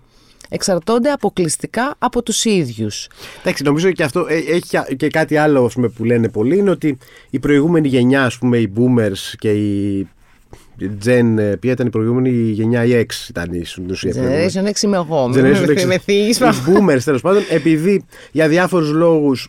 εξαρτώνται 0.48 1.10
αποκλειστικά 1.10 1.94
από 1.98 2.22
τους 2.22 2.44
ίδιους. 2.44 3.08
Εντάξει, 3.40 3.62
νομίζω 3.62 3.90
και 3.92 4.02
αυτό 4.02 4.26
ε, 4.28 4.34
έχει 4.36 4.96
και 4.96 5.08
κάτι 5.08 5.36
άλλο 5.36 5.64
ας 5.64 5.72
πούμε, 5.74 5.88
που 5.88 6.04
λένε 6.04 6.28
πολλοί 6.28 6.56
είναι 6.56 6.70
ότι 6.70 6.98
η 7.30 7.38
προηγούμενη 7.38 7.88
γενιά, 7.88 8.24
ας 8.24 8.38
πούμε, 8.38 8.58
οι 8.58 8.72
boomers 8.76 9.34
και 9.38 9.50
η 9.52 10.08
Gen, 11.04 11.34
ε, 11.38 11.56
ποια 11.60 11.72
ήταν 11.72 11.86
η 11.86 11.90
προηγούμενη 11.90 12.28
η 12.28 12.50
γενιά, 12.50 12.84
η 12.84 13.06
X 13.10 13.28
ήταν 13.28 13.52
η 13.52 13.64
στην 13.64 13.90
ουσία. 13.90 14.10
η 14.10 14.12
προηγούμενη. 14.12 14.50
Generation 14.54 14.68
X 14.78 14.82
είμαι 14.82 14.96
εγώ. 14.96 15.28
μην 15.28 15.44
Generation 15.44 15.66
με- 15.66 15.82
X. 15.82 15.84
με 15.84 15.98
θίγεις, 15.98 16.38
Οι 16.38 16.42
boomers 16.66 17.02
τέλος 17.04 17.20
πάντων, 17.20 17.42
επειδή 17.50 18.04
για 18.32 18.48
διάφορους 18.48 18.90
λόγους 18.90 19.48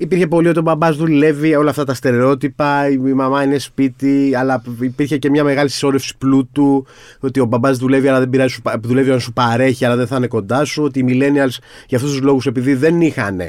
υπήρχε 0.00 0.26
πολύ 0.26 0.48
ότι 0.48 0.58
ο 0.58 0.62
μπαμπάς 0.62 0.96
δουλεύει, 0.96 1.54
όλα 1.54 1.70
αυτά 1.70 1.84
τα 1.84 1.94
στερεότυπα, 1.94 2.88
η 2.88 2.98
η 3.06 3.12
μαμά 3.12 3.42
είναι 3.42 3.58
σπίτι, 3.58 4.32
αλλά 4.36 4.62
υπήρχε 4.80 5.18
και 5.18 5.30
μια 5.30 5.44
μεγάλη 5.44 5.68
συσσόρευση 5.68 6.16
πλούτου, 6.18 6.86
ότι 7.20 7.40
ο 7.40 7.44
μπαμπάς 7.44 7.78
δουλεύει, 7.78 8.08
αλλά 8.08 8.18
δεν 8.18 8.30
πειράζει, 8.30 8.52
σου 8.54 8.62
πα- 8.62 8.80
δουλεύει 8.82 9.10
να 9.10 9.18
σου 9.18 9.32
παρέχει, 9.32 9.84
αλλά 9.84 9.96
δεν 9.96 10.06
θα 10.06 10.16
είναι 10.16 10.26
κοντά 10.26 10.64
σου, 10.64 10.82
ότι 10.82 10.98
οι 10.98 11.04
millennials 11.08 11.56
για 11.88 11.96
αυτούς 11.96 12.10
τους 12.10 12.20
λόγους, 12.20 12.46
επειδή 12.46 12.74
δεν 12.74 13.00
είχαν 13.00 13.40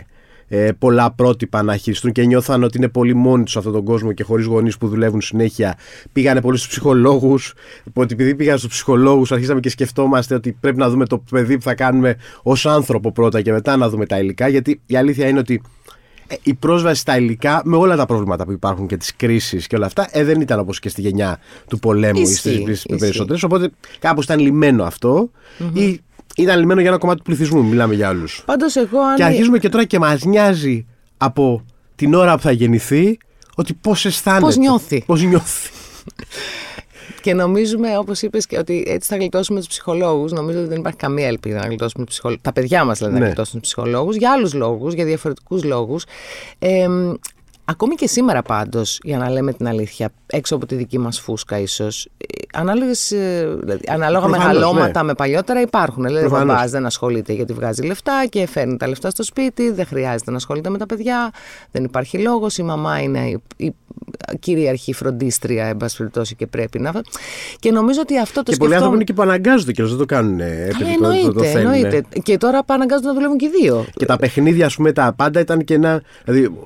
ε, 0.47 0.71
πολλά 0.79 1.11
πρότυπα 1.11 1.61
να 1.63 1.75
χειριστούν 1.77 2.11
και 2.11 2.25
νιώθαν 2.25 2.63
ότι 2.63 2.77
είναι 2.77 2.87
πολύ 2.87 3.13
μόνοι 3.13 3.43
τους 3.43 3.51
σε 3.51 3.57
αυτόν 3.57 3.73
τον 3.73 3.83
κόσμο 3.83 4.11
και 4.11 4.23
χωρίς 4.23 4.45
γονείς 4.45 4.77
που 4.77 4.87
δουλεύουν 4.87 5.21
συνέχεια. 5.21 5.77
Πήγανε 6.13 6.41
πολύ 6.41 6.57
στους 6.57 6.69
ψυχολόγους. 6.69 7.53
Ότι 7.93 8.13
επειδή 8.13 8.35
πήγαν 8.35 8.57
στους 8.57 8.69
ψυχολόγους, 8.69 9.31
αρχίσαμε 9.31 9.59
και 9.59 9.69
σκεφτόμαστε 9.69 10.35
ότι 10.35 10.57
πρέπει 10.59 10.77
να 10.77 10.89
δούμε 10.89 11.05
το 11.05 11.23
παιδί 11.29 11.55
που 11.55 11.61
θα 11.63 11.75
κάνουμε 11.75 12.15
ως 12.43 12.65
άνθρωπο 12.65 13.11
πρώτα 13.11 13.41
και 13.41 13.51
μετά 13.51 13.77
να 13.77 13.89
δούμε 13.89 14.05
τα 14.05 14.19
υλικά. 14.19 14.47
Γιατί 14.47 14.81
η 14.85 14.97
αλήθεια 14.97 15.27
είναι 15.27 15.39
ότι 15.39 15.53
ε, 15.53 15.80
η 16.43 16.53
πρόσβαση 16.53 17.01
στα 17.01 17.17
υλικά 17.17 17.61
με 17.65 17.75
όλα 17.75 17.95
τα 17.95 18.05
προβλήματα 18.05 18.45
που 18.45 18.51
υπάρχουν 18.51 18.87
και 18.87 18.97
τις 18.97 19.15
κρίσεις 19.15 19.67
και 19.67 19.75
όλα 19.75 19.85
αυτά 19.85 20.07
ε, 20.11 20.23
δεν 20.23 20.41
ήταν 20.41 20.59
όπως 20.59 20.79
και 20.79 20.89
στη 20.89 21.01
γενιά 21.01 21.39
του 21.67 21.79
πολέμου 21.79 22.19
ή 22.19 22.21
Ισχύει, 22.21 22.49
στι 22.61 22.71
ισχύει. 22.71 22.95
περισσότερες. 22.95 23.43
Οπότε 23.43 23.71
κάπως 23.99 24.23
ήταν 24.23 24.39
λιμένο 24.39 24.83
αυτό, 24.83 25.29
ή 25.73 26.01
ήταν 26.35 26.59
λιμένο 26.59 26.79
για 26.81 26.89
ένα 26.89 26.99
κομμάτι 26.99 27.17
του 27.17 27.23
πληθυσμού. 27.25 27.63
Μιλάμε 27.65 27.93
για 27.95 28.07
άλλους. 28.07 28.43
Πάντως 28.45 28.75
εγώ 28.75 28.99
αν... 28.99 29.15
Και 29.15 29.23
αρχίζουμε 29.23 29.59
και 29.59 29.69
τώρα 29.69 29.83
και 29.85 29.99
μας 29.99 30.23
νοιάζει 30.23 30.85
από 31.17 31.65
την 31.95 32.13
ώρα 32.13 32.35
που 32.35 32.41
θα 32.41 32.51
γεννηθεί 32.51 33.17
ότι 33.55 33.73
πώς 33.73 34.05
αισθάνεται. 34.05 34.45
Πώς 34.45 34.55
νιώθει. 34.57 35.03
Πώς 35.05 35.21
νιώθει. 35.21 35.69
Και 37.21 37.33
νομίζουμε, 37.33 37.97
όπως 37.97 38.21
είπες, 38.21 38.45
και 38.45 38.57
ότι 38.57 38.83
έτσι 38.87 39.09
θα 39.09 39.15
γλιτώσουμε 39.17 39.59
τους 39.59 39.67
ψυχολόγους. 39.67 40.31
Νομίζω 40.31 40.59
ότι 40.59 40.67
δεν 40.67 40.77
υπάρχει 40.79 40.97
καμία 40.97 41.27
ελπίδα 41.27 41.59
να 41.59 41.65
γλιτώσουμε 41.67 42.03
τους 42.05 42.13
ψυχολόγους. 42.13 42.43
Τα 42.43 42.53
παιδιά 42.53 42.83
μας 42.83 42.97
δηλαδή 42.97 43.13
να 43.15 43.19
Ναι. 43.21 43.25
γλιτώσουν 43.25 43.59
τους 43.59 43.69
ψυχολόγους 43.73 44.15
για 44.15 44.31
άλλους 44.31 44.53
λόγους, 44.53 44.93
για 44.93 45.05
διαφορετικούς 45.05 45.63
λόγους. 45.63 46.03
Ε, 46.59 46.87
ακόμη 47.71 47.95
και 47.95 48.07
σήμερα 48.07 48.41
πάντως, 48.41 48.99
για 49.03 49.17
να 49.17 49.29
λέμε 49.29 49.53
την 49.53 49.67
αλήθεια, 49.67 50.09
έξω 50.25 50.55
από 50.55 50.65
τη 50.65 50.75
δική 50.75 50.97
μας 50.97 51.19
φούσκα 51.19 51.59
ίσως, 51.59 52.07
ανάλογες, 52.53 53.11
ε, 53.11 53.55
δηλαδή, 53.59 53.83
ανάλογα 53.87 54.25
Προφανώς, 54.25 54.47
μεγαλώματα 54.47 55.01
ναι. 55.01 55.07
με 55.07 55.13
παλιότερα 55.13 55.61
υπάρχουν. 55.61 56.03
Δηλαδή, 56.05 56.25
ο 56.25 56.29
Προφανώς. 56.29 56.55
μπαμπάς 56.55 56.71
δεν 56.71 56.85
ασχολείται 56.85 57.33
γιατί 57.33 57.53
βγάζει 57.53 57.81
λεφτά 57.83 58.25
και 58.29 58.47
φέρνει 58.47 58.77
τα 58.77 58.87
λεφτά 58.87 59.09
στο 59.09 59.23
σπίτι, 59.23 59.71
δεν 59.71 59.85
χρειάζεται 59.85 60.31
να 60.31 60.37
ασχολείται 60.37 60.69
με 60.69 60.77
τα 60.77 60.85
παιδιά, 60.85 61.31
δεν 61.71 61.83
υπάρχει 61.83 62.17
λόγος. 62.17 62.57
Η 62.57 62.63
μαμά 62.63 63.01
είναι 63.01 63.19
η, 63.29 63.41
η 63.57 63.73
κυρίαρχη 64.39 64.93
φροντίστρια, 64.93 65.65
εν 65.65 65.77
πάση 65.77 65.97
περιπτώσει, 65.97 66.35
και 66.35 66.47
πρέπει 66.47 66.79
να. 66.79 66.91
Και 67.59 67.71
νομίζω 67.71 67.99
ότι 68.01 68.19
αυτό 68.19 68.43
το 68.43 68.51
Και 68.51 68.57
πολλοί 68.57 68.75
άνθρωποι 68.75 68.95
σκεφτόμουν. 68.95 68.95
είναι 68.95 69.03
και 69.03 69.13
που 69.13 69.21
αναγκάζονται 69.21 69.71
και 69.71 69.83
δεν 69.83 69.97
το 69.97 70.05
κάνουν 70.05 70.39
ε, 70.39 70.45
Καλά, 70.45 70.89
επειδή 70.91 70.97
το, 70.97 71.01
το, 71.01 71.39
το 71.39 71.43
εννοείται, 71.43 71.47
θέλουν. 71.47 71.73
εννοείται. 71.73 72.03
Και 72.23 72.37
τώρα 72.37 72.63
παναγκάζονται 72.63 73.07
να 73.07 73.13
δουλεύουν 73.13 73.37
και 73.37 73.45
οι 73.45 73.61
δύο. 73.61 73.85
Και 73.93 74.05
τα 74.05 74.17
παιχνίδια, 74.17 74.65
ας 74.65 74.75
πούμε, 74.75 74.91
τα 74.91 75.13
πάντα 75.15 75.39
ήταν 75.39 75.63
και 75.63 75.73
ένα. 75.73 76.01
Δηλαδή, 76.25 76.57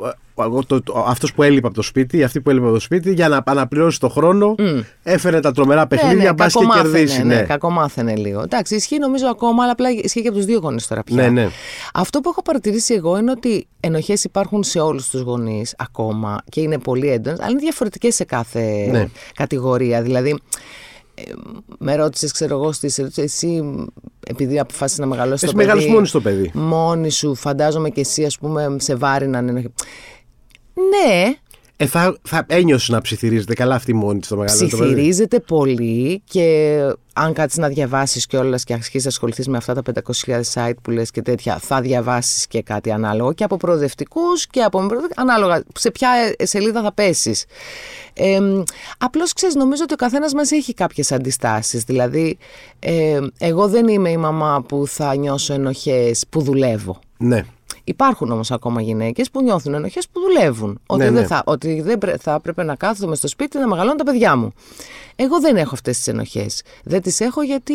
αυτός 1.06 1.34
που 1.34 1.44
έλειπε 1.44 1.68
από 1.68 1.76
το 1.76 1.82
σπίτι, 1.82 2.24
αυτή 2.24 2.42
που 2.42 2.50
έλειπε 2.50 2.66
από 2.66 2.74
το 2.74 2.80
σπίτι, 2.80 3.14
για 3.14 3.28
να 3.28 3.44
αναπληρώσει 3.46 4.00
το 4.00 4.10
χρόνο, 4.10 4.56
mm. 4.58 4.84
έφερε 5.04 5.40
τα 5.40 5.52
τρομερά 5.52 5.88
παιχνίδια, 5.88 6.16
ναι, 6.16 6.24
ναι, 6.24 6.34
μπας 6.34 6.54
και 6.54 6.66
κερδίσει. 6.74 7.24
Ναι, 7.24 7.36
ναι. 7.36 7.42
κακομάθαινε 7.42 8.16
λίγο. 8.16 8.42
Εντάξει, 8.42 8.76
ισχύει 8.76 8.98
νομίζω 9.00 9.28
ακόμα, 9.28 9.64
αλλά 9.64 9.72
απλά 9.72 9.90
ισχύει 9.92 10.22
και 10.22 10.28
από 10.28 10.38
τους 10.38 10.46
δύο 10.46 10.60
γονείς 10.60 10.88
τώρα 10.88 11.04
πια. 11.04 11.16
Ναι, 11.16 11.30
ναι. 11.30 11.50
Αυτό 11.94 12.20
που 12.20 12.30
έχω 12.30 12.42
παρατηρήσει 12.42 12.94
εγώ 12.94 13.18
είναι 13.18 13.32
ότι 13.32 13.68
ενοχές 13.80 14.24
υπάρχουν 14.24 14.64
σε 14.64 14.80
όλους 14.80 15.10
τους 15.10 15.22
γονείς 15.22 15.76
ακόμα 15.78 16.44
και 16.50 16.62
είναι 16.62 16.78
πολύ 16.80 17.10
έντονες, 17.10 17.40
αλλά 17.40 17.50
είναι 17.50 17.60
διαφορετικές 17.60 18.16
σε 18.16 18.24
κάθε 18.24 18.88
ναι. 18.92 19.08
κατηγορία. 19.36 20.02
Δηλαδή, 20.02 20.40
ε, 21.16 21.22
με 21.78 21.96
ρώτησες, 21.96 22.32
ξέρω 22.32 22.56
εγώ, 22.56 22.72
στη 22.72 22.94
ερώτηση, 22.98 23.22
εσύ 23.22 23.64
επειδή 24.28 24.60
αποφάσισες 24.60 25.00
να 25.00 25.06
μεγαλώσεις 25.06 25.50
το 25.50 25.58
παιδί. 25.58 25.78
Εσύ 25.78 25.90
μόνη 25.90 26.08
στο 26.08 26.22
παιδί. 26.22 26.52
Μόνη 26.54 27.10
σου, 27.10 27.36
φαντάζομαι 27.36 27.90
και 27.90 28.00
εσύ, 28.00 28.26
ας 28.26 28.38
πούμε, 28.38 28.76
σε 28.80 28.96
βάριναν. 28.96 29.74
Ναι, 30.76 31.38
ε, 31.78 31.86
θα, 31.86 32.18
θα 32.24 32.46
ένιωσες 32.48 32.90
να 32.90 33.02
ψιθυρίζεται 33.02 33.54
καλά 33.54 33.76
αυτή 33.76 33.94
μόνη 33.94 34.20
της 34.20 34.28
στο 34.28 34.38
μεγάλο 34.38 34.68
Ψιθυρίζεται 34.68 35.40
πολύ 35.40 36.22
και 36.26 36.78
αν 37.14 37.34
κάτσεις 37.34 37.60
να 37.60 37.68
διαβάσεις 37.68 38.26
κιόλας 38.26 38.64
και 38.64 38.74
αρχίσεις 38.74 39.04
να 39.04 39.10
ασχοληθείς 39.10 39.48
με 39.48 39.58
αυτά 39.58 39.74
τα 39.74 39.82
500.000 40.26 40.42
site 40.54 40.74
που 40.82 40.92
λες 40.92 41.12
και 41.12 41.22
τέτοια, 41.22 41.58
θα 41.58 41.82
διαβάσεις 41.82 42.48
και 42.48 42.62
κάτι 42.62 42.92
ανάλογο 42.92 43.34
και 43.34 43.44
από 43.44 43.58
προοδευτικούς 43.58 44.48
και 44.48 44.62
από 44.62 44.88
ανάλογα 45.16 45.64
σε 45.76 45.92
ποια 45.92 46.10
σελίδα 46.44 46.82
θα 46.82 46.94
πέσεις. 46.94 47.46
Ε, 48.14 48.40
Απλώς 48.98 49.34
ξέρεις, 49.34 49.56
νομίζω 49.56 49.84
ότι 49.84 49.94
ο 49.94 49.98
καθένας 49.98 50.34
μας 50.34 50.52
έχει 50.52 50.74
κάποιες 50.74 51.12
αντιστάσεις. 51.12 51.84
Δηλαδή, 51.84 52.38
ε, 52.80 53.20
εγώ 53.38 53.68
δεν 53.68 53.88
είμαι 53.88 54.10
η 54.10 54.18
μαμά 54.18 54.64
που 54.68 54.88
θα 54.88 55.16
νιώσω 55.16 55.54
ενοχές 55.54 56.26
που 56.30 56.42
δουλεύω. 56.42 57.00
Ναι. 57.18 57.46
Υπάρχουν 57.88 58.32
όμως 58.32 58.52
ακόμα 58.52 58.82
γυναίκες 58.82 59.32
που 59.32 59.44
νιώθουν 59.44 59.74
ενοχές 59.74 60.08
που 60.08 60.20
δουλεύουν. 60.20 60.80
Ότι, 60.86 61.04
ναι, 61.04 61.10
δεν 61.10 61.22
ναι. 61.22 61.28
Θα, 61.28 61.44
ότι 61.46 61.82
δεν 61.82 62.00
θα 62.20 62.34
έπρεπε 62.34 62.64
να 62.64 62.76
κάθομαι 62.76 63.16
στο 63.16 63.28
σπίτι 63.28 63.58
να 63.58 63.68
μεγαλώνω 63.68 63.96
τα 63.96 64.04
παιδιά 64.04 64.36
μου. 64.36 64.54
Εγώ 65.16 65.40
δεν 65.40 65.58
έχω 65.58 65.70
αυτές 65.74 65.98
τις 65.98 66.08
ενοχές. 66.08 66.62
Δεν 66.84 67.02
τις 67.02 67.20
έχω 67.20 67.42
γιατί 67.42 67.74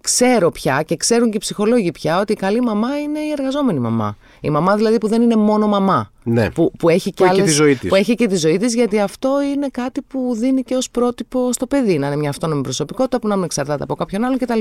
ξέρω 0.00 0.50
πια 0.50 0.82
και 0.82 0.96
ξέρουν 0.96 1.30
και 1.30 1.36
οι 1.36 1.40
ψυχολόγοι 1.40 1.92
πια 1.92 2.20
ότι 2.20 2.32
η 2.32 2.36
καλή 2.36 2.60
μαμά 2.60 3.00
είναι 3.00 3.18
η 3.18 3.30
εργαζόμενη 3.30 3.78
μαμά. 3.78 4.16
Η 4.40 4.50
μαμά 4.50 4.76
δηλαδή 4.76 4.98
που 4.98 5.08
δεν 5.08 5.22
είναι 5.22 5.36
μόνο 5.36 5.66
μαμά. 5.66 6.10
Ναι. 6.22 6.50
Που, 6.50 6.72
που 6.78 6.88
έχει 6.88 7.12
και, 7.12 7.24
που 7.24 7.30
άλλες, 7.30 7.44
τη 7.44 7.50
ζωή 7.50 7.76
της. 7.76 7.88
Που 7.88 7.94
έχει 7.94 8.14
και 8.14 8.26
τη 8.26 8.36
ζωή 8.36 8.56
της, 8.56 8.74
γιατί 8.74 9.00
αυτό 9.00 9.42
είναι 9.42 9.68
κάτι 9.68 10.02
που 10.02 10.34
δίνει 10.34 10.62
και 10.62 10.74
ως 10.74 10.90
πρότυπο 10.90 11.52
στο 11.52 11.66
παιδί. 11.66 11.98
Να 11.98 12.06
είναι 12.06 12.16
μια 12.16 12.28
αυτόνομη 12.28 12.62
προσωπικότητα 12.62 13.18
που 13.18 13.28
να 13.28 13.34
μην 13.34 13.44
εξαρτάται 13.44 13.82
από 13.82 13.94
κάποιον 13.94 14.24
άλλον 14.24 14.38
κτλ 14.38 14.58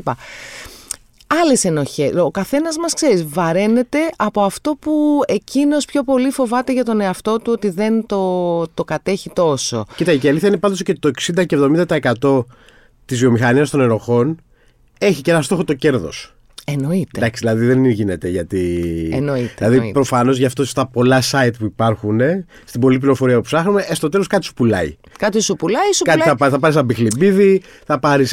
άλλες 1.41 1.65
ενοχές. 1.65 2.15
Ο 2.15 2.31
καθένας 2.31 2.77
μας 2.77 2.93
ξέρεις, 2.93 3.25
βαραίνεται 3.27 3.99
από 4.15 4.41
αυτό 4.41 4.75
που 4.79 5.21
εκείνος 5.27 5.85
πιο 5.85 6.03
πολύ 6.03 6.29
φοβάται 6.29 6.73
για 6.73 6.83
τον 6.83 7.01
εαυτό 7.01 7.37
του 7.37 7.51
ότι 7.51 7.69
δεν 7.69 8.05
το, 8.05 8.67
το 8.67 8.83
κατέχει 8.83 9.29
τόσο. 9.29 9.85
Κοίτα, 9.95 10.11
η 10.11 10.27
αλήθεια 10.27 10.47
είναι 10.47 10.57
πάντως 10.57 10.83
και 10.83 10.93
το 10.93 11.11
60 11.35 11.45
και 11.45 11.57
70% 12.21 12.45
της 13.05 13.19
βιομηχανίας 13.19 13.69
των 13.69 13.81
ενοχών 13.81 14.41
έχει 14.97 15.21
και 15.21 15.31
ένα 15.31 15.41
στόχο 15.41 15.63
το 15.63 15.73
κέρδος. 15.73 16.32
Εννοείται. 16.65 17.09
Εντάξει, 17.17 17.41
δηλαδή 17.41 17.65
δεν 17.65 17.85
γίνεται 17.85 18.27
γιατί. 18.29 19.09
Εννοείται. 19.13 19.67
Δηλαδή 19.67 19.91
προφανώς 19.91 20.37
γι' 20.37 20.45
αυτό 20.45 20.65
στα 20.65 20.87
πολλά 20.87 21.21
site 21.31 21.53
που 21.59 21.65
υπάρχουν, 21.65 22.19
στην 22.65 22.81
πολλή 22.81 22.97
πληροφορία 22.97 23.35
που 23.35 23.41
ψάχνουμε, 23.41 23.85
ε, 23.87 23.95
στο 23.95 24.09
τέλος 24.09 24.27
κάτι 24.27 24.45
σου 24.45 24.53
πουλάει. 24.53 24.97
Κάτι 25.17 25.41
σου 25.41 25.55
πουλάει, 25.55 25.93
σου 25.93 26.03
κάτι 26.03 26.19
πουλάει. 26.19 26.35
Θα, 26.37 26.49
θα 26.49 26.59
πάρεις 26.59 26.75
ένα 26.75 26.85
μπιχλιμπίδι, 26.85 27.61
θα 27.85 27.99
πάρεις 27.99 28.31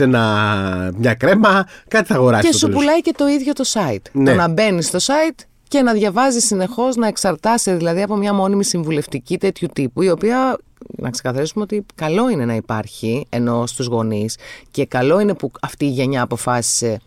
μια 0.96 1.14
κρέμα, 1.18 1.66
κάτι 1.88 2.06
θα 2.06 2.14
αγοράσεις. 2.14 2.50
Και 2.50 2.56
σου 2.56 2.68
πουλάει 2.68 3.00
και 3.00 3.12
το 3.16 3.26
ίδιο 3.26 3.52
το 3.52 3.64
site. 3.72 4.02
Ναι. 4.12 4.30
Το 4.30 4.36
να 4.36 4.48
μπαίνεις 4.48 4.86
στο 4.86 4.98
site 4.98 5.44
και 5.68 5.82
να 5.82 5.92
διαβάζεις 5.92 6.44
συνεχώς, 6.44 6.96
να 6.96 7.06
εξαρτάσαι 7.06 7.74
δηλαδή 7.74 8.02
από 8.02 8.16
μια 8.16 8.32
μόνιμη 8.32 8.64
συμβουλευτική 8.64 9.38
τέτοιου 9.38 9.68
τύπου, 9.72 10.02
η 10.02 10.10
οποία 10.10 10.58
να 10.96 11.10
ξεκαθαρίσουμε 11.10 11.64
ότι 11.64 11.86
καλό 11.94 12.28
είναι 12.28 12.44
να 12.44 12.54
υπάρχει 12.54 13.26
ενώ 13.28 13.66
στους 13.66 13.86
γονείς 13.86 14.36
και 14.70 14.86
καλό 14.86 15.20
είναι 15.20 15.34
που 15.34 15.50
αυτή 15.60 15.84
η 15.84 15.88
γενιά 15.88 16.22
αποφάσισε 16.22 17.00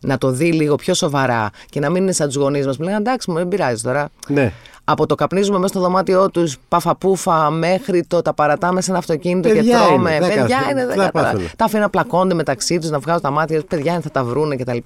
να 0.00 0.18
το 0.18 0.30
δει 0.30 0.52
λίγο 0.52 0.76
πιο 0.76 0.94
σοβαρά 0.94 1.50
και 1.70 1.80
να 1.80 1.90
μην 1.90 2.02
είναι 2.02 2.12
σαν 2.12 2.26
τους 2.26 2.36
γονείς 2.36 2.66
μας 2.66 2.76
που 2.76 2.82
λένε 2.82 2.96
εντάξει, 2.96 3.30
μου 3.30 3.36
δεν 3.36 3.48
πειράζει 3.48 3.82
τώρα. 3.82 4.08
Ναι. 4.26 4.52
Από 4.84 5.06
το 5.06 5.14
καπνίζουμε 5.14 5.58
μέσα 5.58 5.68
στο 5.68 5.80
δωμάτιό 5.80 6.30
τους, 6.30 6.56
παφαπούφα, 6.68 7.50
μέχρι 7.50 8.04
το 8.04 8.22
τα 8.22 8.34
παρατάμε 8.34 8.80
σε 8.80 8.90
ένα 8.90 8.98
αυτοκίνητο 8.98 9.48
παιδιά 9.48 9.62
και 9.62 9.84
τρώμε. 9.86 10.14
Είναι, 10.14 10.28
παιδιά 10.28 10.58
είναι, 10.70 10.86
δεν 10.86 10.96
τα, 10.96 11.10
τα 11.56 11.64
αφήνουν 11.64 11.82
να 11.82 11.90
πλακώνται 11.90 12.34
μεταξύ 12.34 12.78
τους, 12.78 12.90
να 12.90 12.98
βγάζουν 12.98 13.22
τα 13.22 13.30
μάτια, 13.30 13.62
παιδιά 13.68 13.92
είναι, 13.92 14.00
θα 14.00 14.10
τα 14.10 14.24
βρούνε 14.24 14.56
κτλ. 14.56 14.76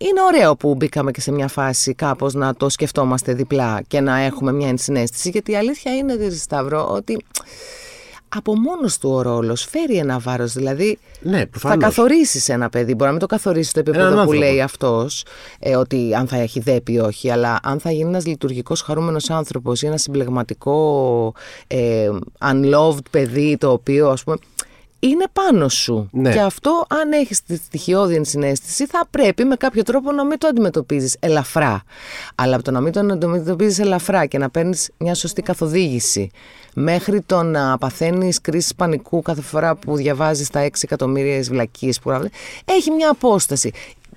Είναι 0.00 0.20
ωραίο 0.26 0.56
που 0.56 0.74
μπήκαμε 0.74 1.10
και 1.10 1.20
σε 1.20 1.32
μια 1.32 1.48
φάση 1.48 1.94
κάπως 1.94 2.34
να 2.34 2.54
το 2.54 2.68
σκεφτόμαστε 2.68 3.32
διπλά 3.32 3.82
και 3.88 4.00
να 4.00 4.18
έχουμε 4.18 4.52
μια 4.52 4.68
ενσυναίσθηση 4.68 5.30
γιατί 5.30 5.52
η 5.52 5.56
αλήθεια 5.56 5.96
είναι, 5.96 6.16
Σταύρο, 6.30 6.88
ότι 6.90 7.24
από 8.28 8.58
μόνος 8.58 8.98
του 8.98 9.10
ο 9.10 9.22
ρόλος 9.22 9.64
φέρει 9.70 9.96
ένα 9.96 10.18
βάρος. 10.18 10.52
Δηλαδή 10.52 10.98
ναι, 11.20 11.42
θα 11.58 11.76
καθορίσεις 11.76 12.48
ένα 12.48 12.68
παιδί. 12.68 12.92
Μπορεί 12.92 13.04
να 13.04 13.10
μην 13.10 13.20
το 13.20 13.26
καθορίσει 13.26 13.72
το 13.72 13.80
επίπεδο 13.80 14.24
που 14.24 14.32
λέει 14.32 14.60
αυτός, 14.60 15.24
ε, 15.58 15.76
ότι 15.76 16.14
αν 16.14 16.28
θα 16.28 16.36
έχει 16.36 16.60
δέπει 16.60 16.92
ή 16.92 16.98
όχι, 16.98 17.30
αλλά 17.30 17.58
αν 17.62 17.80
θα 17.80 17.90
γίνει 17.90 18.08
ένας 18.08 18.26
λειτουργικός 18.26 18.80
χαρούμενος 18.80 19.30
άνθρωπος 19.30 19.82
ή 19.82 19.86
ένα 19.86 19.96
συμπλεγματικό 19.96 21.32
ε, 21.66 22.10
unloved 22.40 23.10
παιδί 23.10 23.56
το 23.56 23.70
οποίο 23.70 24.08
ας 24.08 24.24
πούμε 24.24 24.36
είναι 24.98 25.24
πάνω 25.32 25.68
σου. 25.68 26.08
Ναι. 26.12 26.32
Και 26.32 26.40
αυτό, 26.40 26.86
αν 26.88 27.12
έχεις 27.12 27.42
τη 27.42 27.56
στοιχειώδη 27.56 28.14
ενσυναίσθηση, 28.14 28.86
θα 28.86 29.06
πρέπει 29.10 29.44
με 29.44 29.56
κάποιο 29.56 29.82
τρόπο 29.82 30.12
να 30.12 30.24
μην 30.24 30.38
το 30.38 30.46
αντιμετωπίζεις 30.46 31.16
ελαφρά. 31.20 31.82
Αλλά 32.34 32.54
από 32.54 32.64
το 32.64 32.70
να 32.70 32.80
μην 32.80 32.92
το 32.92 33.00
αντιμετωπίζεις 33.00 33.78
ελαφρά 33.78 34.26
και 34.26 34.38
να 34.38 34.50
παίρνεις 34.50 34.90
μια 34.98 35.14
σωστή 35.14 35.42
καθοδήγηση, 35.42 36.30
μέχρι 36.74 37.20
το 37.20 37.42
να 37.42 37.78
παθαίνεις 37.78 38.40
κρίση 38.40 38.74
πανικού 38.74 39.22
κάθε 39.22 39.42
φορά 39.42 39.74
που 39.74 39.96
διαβάζεις 39.96 40.48
τα 40.48 40.60
6 40.60 40.68
εκατομμύρια 40.82 41.40
βλακίε 41.42 41.92
που 42.02 42.10
γράφει, 42.10 42.28
έχει 42.64 42.90
μια 42.90 43.10
απόσταση. 43.10 43.72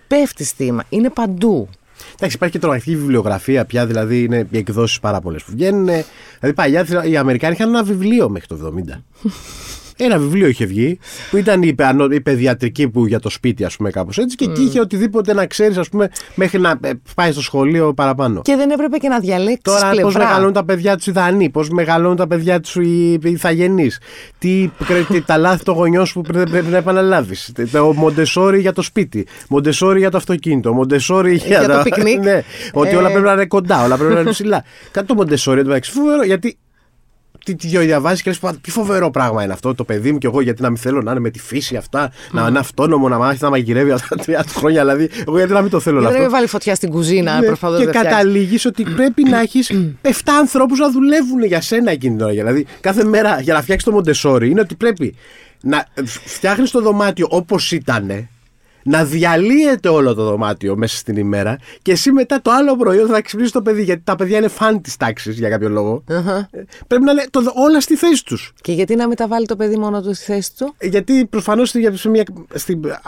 Πέφτει 0.07 0.43
στήμα. 0.43 0.83
Είναι 0.89 1.09
παντού. 1.09 1.69
Εντάξει, 2.13 2.35
υπάρχει 2.35 2.53
και 2.55 2.59
τρομακτική 2.59 2.95
βιβλιογραφία 2.95 3.65
πια, 3.65 3.85
δηλαδή 3.85 4.23
είναι 4.23 4.47
οι 4.51 4.57
εκδόσεις 4.57 4.99
πάρα 4.99 5.21
πολλές 5.21 5.43
που 5.43 5.51
βγαίνουν. 5.51 5.85
Δηλαδή, 5.85 6.55
παλιά 6.55 6.85
οι 7.03 7.17
Αμερικάνοι 7.17 7.53
είχαν 7.53 7.67
ένα 7.67 7.83
βιβλίο 7.83 8.29
μέχρι 8.29 8.47
το 8.47 8.55
70. 8.55 9.03
Ένα 10.03 10.17
βιβλίο 10.17 10.47
είχε 10.47 10.65
βγει 10.65 10.99
που 11.29 11.37
ήταν 11.37 11.61
η, 11.61 11.75
η 12.11 12.21
παιδιατρική 12.21 12.89
που 12.89 13.05
για 13.05 13.19
το 13.19 13.29
σπίτι, 13.29 13.63
ας 13.63 13.75
πούμε, 13.75 13.89
κάπως 13.89 14.17
έτσι. 14.17 14.35
Και 14.35 14.45
mm. 14.45 14.49
εκεί 14.49 14.61
είχε 14.61 14.79
οτιδήποτε 14.79 15.33
να 15.33 15.45
ξέρεις, 15.45 15.77
ας 15.77 15.89
πούμε, 15.89 16.09
μέχρι 16.35 16.59
να 16.59 16.79
ε, 16.81 16.91
πάει 17.15 17.31
στο 17.31 17.41
σχολείο 17.41 17.93
παραπάνω. 17.93 18.41
Και 18.41 18.55
δεν 18.55 18.69
έπρεπε 18.69 18.97
και 18.97 19.07
να 19.07 19.19
διαλέξεις. 19.19 19.61
Τώρα, 19.61 19.91
πώς 20.01 20.15
μεγαλώνουν 20.15 20.53
τα 20.53 20.65
παιδιά 20.65 20.95
τους 20.95 21.07
οι 21.07 21.11
Δανοί, 21.11 21.49
πώς 21.49 21.69
μεγαλώνουν 21.69 22.15
τα 22.15 22.27
παιδιά 22.27 22.59
τους 22.59 22.75
οι 22.75 23.19
Ιθαγενείς, 23.23 23.99
τι, 24.37 24.69
τα 25.25 25.37
λάθη 25.37 25.63
των 25.63 25.75
γονιών 25.75 26.05
που 26.13 26.21
πρέπει 26.21 26.67
να 26.69 26.77
επαναλάβεις. 26.77 27.51
Το 27.71 27.93
Μοντεσόρι 27.93 28.59
για 28.59 28.73
το 28.73 28.81
σπίτι, 28.81 29.27
Μοντεσόρι 29.49 29.99
για 29.99 30.09
το 30.11 30.17
αυτοκίνητο, 30.17 30.73
Μοντεσόρι 30.73 31.35
για, 31.35 31.59
για 31.59 31.67
το 31.67 31.81
πικνίκ. 31.83 32.19
ναι, 32.23 32.43
ότι 32.73 32.95
όλα 32.95 33.07
ε. 33.07 33.11
πρέπει 33.11 33.25
να 33.25 33.33
είναι 33.33 33.45
κοντά, 33.45 33.83
όλα 33.83 33.97
πρέπει 33.97 34.13
να 34.13 34.19
είναι 34.19 34.29
ψηλά. 34.29 34.63
Κάτι 34.91 35.07
το 35.07 35.13
Μοντεσόρι, 35.13 35.63
γιατί 36.25 36.57
τι, 37.45 37.55
τι 37.55 37.67
διαβάζεις 37.67 38.21
και 38.21 38.29
λες: 38.41 38.53
Τι 38.61 38.71
φοβερό 38.71 39.11
πράγμα 39.11 39.43
είναι 39.43 39.53
αυτό 39.53 39.75
το 39.75 39.83
παιδί 39.83 40.11
μου 40.11 40.17
και 40.17 40.27
εγώ, 40.27 40.41
γιατί 40.41 40.61
να 40.61 40.67
μην 40.67 40.77
θέλω 40.77 41.01
να 41.01 41.11
είναι 41.11 41.19
με 41.19 41.29
τη 41.29 41.39
φύση 41.39 41.75
αυτά, 41.75 42.09
mm. 42.09 42.13
να 42.31 42.47
είναι 42.47 42.59
αυτόνομο, 42.59 43.09
να 43.09 43.17
μάθει 43.17 43.37
να 43.41 43.49
μαγειρεύει 43.49 43.91
αυτά 43.91 44.15
τα 44.15 44.23
30 44.25 44.41
χρόνια. 44.47 44.81
Δηλαδή, 44.81 45.09
εγώ 45.27 45.37
γιατί 45.37 45.53
να 45.53 45.61
μην 45.61 45.69
το 45.69 45.79
θέλω 45.79 45.99
να 46.01 46.07
αυτό. 46.07 46.19
Δεν 46.21 46.29
βάλει 46.29 46.47
φωτιά 46.47 46.75
στην 46.75 46.89
κουζίνα, 46.89 47.39
ναι, 47.39 47.47
Και 47.77 47.85
καταλήγεις 47.85 48.65
ότι 48.65 48.83
πρέπει 48.83 49.23
να 49.23 49.39
έχεις 49.39 49.71
7 50.01 50.09
ανθρώπους 50.39 50.79
να 50.79 50.91
δουλεύουν 50.91 51.43
για 51.43 51.61
σένα 51.61 51.91
εκείνη 51.91 52.15
την 52.15 52.25
ώρα. 52.25 52.33
Δηλαδή, 52.33 52.65
κάθε 52.79 53.03
μέρα 53.03 53.41
για 53.41 53.53
να 53.53 53.61
φτιάξεις 53.61 53.87
το 53.87 53.91
Μοντεσόρι 53.91 54.49
είναι 54.49 54.61
ότι 54.61 54.75
πρέπει 54.75 55.15
να 55.61 55.87
φτιάχνεις 56.25 56.71
το 56.71 56.81
δωμάτιο 56.81 57.27
όπως 57.29 57.71
ήταν 57.71 58.29
να 58.83 59.05
διαλύεται 59.05 59.89
όλο 59.89 60.13
το 60.13 60.23
δωμάτιο 60.23 60.75
μέσα 60.75 60.97
στην 60.97 61.17
ημέρα 61.17 61.57
και 61.81 61.91
εσύ 61.91 62.11
μετά 62.11 62.41
το 62.41 62.51
άλλο 62.51 62.75
προϊόν 62.75 63.07
θα 63.07 63.21
ξυπνήσει 63.21 63.51
το 63.51 63.61
παιδί. 63.61 63.83
Γιατί 63.83 64.01
τα 64.03 64.15
παιδιά 64.15 64.37
είναι 64.37 64.47
φαν 64.47 64.81
της 64.81 64.97
τάξης 64.97 65.37
για 65.37 65.49
κάποιο 65.49 66.03
ε, 66.07 66.13
Πρέπει 66.87 67.03
να 67.03 67.11
είναι 67.11 67.25
το, 67.29 67.41
όλα 67.55 67.81
στη 67.81 67.95
θέση 67.95 68.25
τους. 68.25 68.53
Και 68.61 68.71
γιατί 68.71 68.95
να 68.95 69.07
μεταβάλει 69.07 69.45
το 69.45 69.55
παιδί 69.55 69.77
μόνο 69.77 70.01
του 70.01 70.13
στη 70.13 70.25
θέση 70.25 70.55
του; 70.57 70.73
Ε, 70.77 70.87
γιατί 70.87 71.25
προφανώς 71.25 71.73